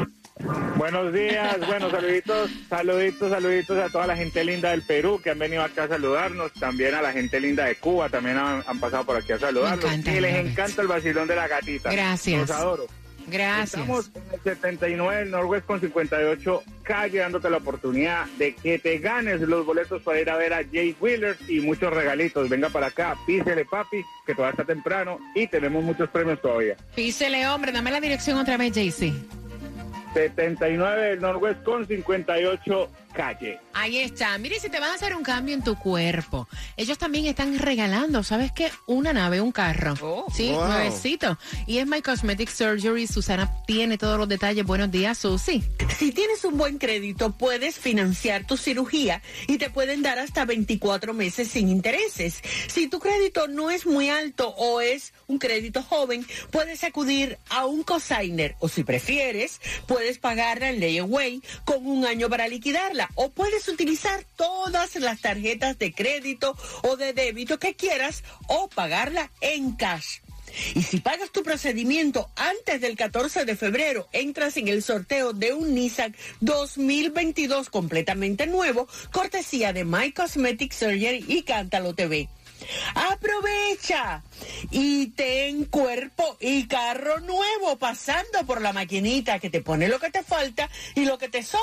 Buenos 0.75 1.13
días, 1.13 1.57
bueno, 1.67 1.91
saluditos, 1.91 2.49
saluditos, 2.69 3.29
saluditos 3.29 3.77
a 3.77 3.89
toda 3.89 4.07
la 4.07 4.15
gente 4.15 4.43
linda 4.43 4.71
del 4.71 4.81
Perú 4.81 5.19
que 5.23 5.29
han 5.29 5.39
venido 5.39 5.61
acá 5.61 5.83
a 5.83 5.87
saludarnos, 5.87 6.51
también 6.53 6.95
a 6.95 7.01
la 7.01 7.11
gente 7.11 7.39
linda 7.39 7.65
de 7.65 7.75
Cuba, 7.75 8.09
también 8.09 8.37
han, 8.37 8.63
han 8.65 8.79
pasado 8.79 9.05
por 9.05 9.17
aquí 9.17 9.33
a 9.33 9.39
saludarnos. 9.39 9.83
Me 9.83 9.91
encanta, 9.91 10.15
y 10.15 10.19
les 10.19 10.35
encanta 10.45 10.81
el 10.81 10.87
vacilón 10.87 11.27
de 11.27 11.35
la 11.35 11.47
gatita. 11.47 11.91
Gracias. 11.91 12.41
Los 12.41 12.51
adoro. 12.51 12.87
Gracias. 13.31 13.81
Estamos 13.81 14.11
en 14.13 14.23
el 14.33 14.41
79 14.41 15.19
del 15.19 15.31
Norwest 15.31 15.65
con 15.65 15.79
58 15.79 16.63
calle, 16.83 17.19
dándote 17.19 17.49
la 17.49 17.57
oportunidad 17.57 18.25
de 18.37 18.53
que 18.53 18.77
te 18.77 18.97
ganes 18.97 19.39
los 19.41 19.65
boletos 19.65 20.01
para 20.01 20.19
ir 20.19 20.29
a 20.29 20.35
ver 20.35 20.53
a 20.53 20.63
Jay 20.63 20.95
Wheeler 20.99 21.37
y 21.47 21.61
muchos 21.61 21.93
regalitos. 21.93 22.49
Venga 22.49 22.69
para 22.69 22.87
acá, 22.87 23.15
písele 23.25 23.65
papi, 23.65 24.03
que 24.25 24.35
todavía 24.35 24.51
está 24.51 24.65
temprano 24.65 25.19
y 25.33 25.47
tenemos 25.47 25.83
muchos 25.83 26.09
premios 26.09 26.41
todavía. 26.41 26.75
Písele, 26.93 27.47
hombre, 27.47 27.71
dame 27.71 27.91
la 27.91 28.01
dirección 28.01 28.37
otra 28.37 28.57
vez, 28.57 28.73
Jaycee. 28.73 29.13
79 30.13 31.01
del 31.01 31.21
Norwest 31.21 31.63
con 31.63 31.87
58 31.87 32.89
calle. 33.11 33.59
Ahí 33.73 33.97
está. 33.99 34.37
Mire, 34.37 34.59
si 34.59 34.69
te 34.69 34.79
vas 34.79 34.89
a 34.89 34.93
hacer 34.95 35.15
un 35.15 35.23
cambio 35.23 35.53
en 35.55 35.63
tu 35.63 35.75
cuerpo, 35.77 36.47
ellos 36.77 36.97
también 36.97 37.25
están 37.25 37.57
regalando, 37.59 38.23
¿sabes 38.23 38.51
qué? 38.51 38.71
Una 38.87 39.13
nave, 39.13 39.41
un 39.41 39.51
carro. 39.51 39.95
sí, 40.33 40.49
Wow. 40.51 40.67
nuevecito. 40.67 41.37
Y 41.67 41.77
es 41.77 41.87
My 41.87 42.01
Cosmetic 42.01 42.49
Surgery. 42.49 43.07
Susana 43.07 43.51
tiene 43.65 43.97
todos 43.97 44.17
los 44.17 44.27
detalles. 44.27 44.65
Buenos 44.65 44.91
días, 44.91 45.17
Susi. 45.17 45.63
Si 45.97 46.11
tienes 46.11 46.43
un 46.45 46.57
buen 46.57 46.77
crédito, 46.77 47.31
puedes 47.31 47.77
financiar 47.77 48.45
tu 48.47 48.57
cirugía 48.57 49.21
y 49.47 49.57
te 49.57 49.69
pueden 49.69 50.01
dar 50.01 50.19
hasta 50.19 50.45
24 50.45 51.13
meses 51.13 51.49
sin 51.49 51.69
intereses. 51.69 52.41
Si 52.67 52.87
tu 52.87 52.99
crédito 52.99 53.47
no 53.47 53.71
es 53.71 53.85
muy 53.85 54.09
alto 54.09 54.49
o 54.57 54.81
es 54.81 55.13
un 55.27 55.37
crédito 55.39 55.83
joven, 55.83 56.25
puedes 56.51 56.83
acudir 56.83 57.37
a 57.49 57.65
un 57.65 57.83
cosigner 57.83 58.55
o 58.59 58.67
si 58.69 58.83
prefieres, 58.83 59.59
puedes 59.87 60.17
pagarla 60.17 60.69
en 60.69 60.79
layaway 60.79 61.41
con 61.65 61.85
un 61.85 62.05
año 62.05 62.29
para 62.29 62.47
liquidarla 62.47 63.00
o 63.15 63.29
puedes 63.31 63.67
utilizar 63.67 64.25
todas 64.35 64.95
las 64.95 65.21
tarjetas 65.21 65.77
de 65.79 65.93
crédito 65.93 66.55
o 66.83 66.95
de 66.95 67.13
débito 67.13 67.59
que 67.59 67.75
quieras 67.75 68.23
o 68.47 68.69
pagarla 68.69 69.31
en 69.41 69.73
cash. 69.73 70.19
Y 70.75 70.83
si 70.83 70.99
pagas 70.99 71.31
tu 71.31 71.43
procedimiento 71.43 72.29
antes 72.35 72.81
del 72.81 72.95
14 72.95 73.45
de 73.45 73.55
febrero, 73.55 74.07
entras 74.11 74.57
en 74.57 74.67
el 74.67 74.83
sorteo 74.83 75.33
de 75.33 75.53
un 75.53 75.73
Nissan 75.73 76.15
2022 76.41 77.69
completamente 77.69 78.47
nuevo, 78.47 78.87
cortesía 79.11 79.73
de 79.73 79.85
My 79.85 80.11
Cosmetic 80.11 80.73
Surgery 80.73 81.25
y 81.27 81.43
Cántalo 81.43 81.93
TV. 81.93 82.27
Aprovecha 82.95 84.23
y 84.69 85.07
ten 85.07 85.65
cuerpo 85.65 86.37
y 86.39 86.67
carro 86.67 87.19
nuevo 87.19 87.77
pasando 87.77 88.45
por 88.45 88.61
la 88.61 88.71
maquinita 88.73 89.39
que 89.39 89.49
te 89.49 89.61
pone 89.61 89.87
lo 89.87 89.99
que 89.99 90.11
te 90.11 90.21
falta 90.23 90.69
y 90.95 91.05
lo 91.05 91.17
que 91.17 91.29
te 91.29 91.41
sobra 91.43 91.61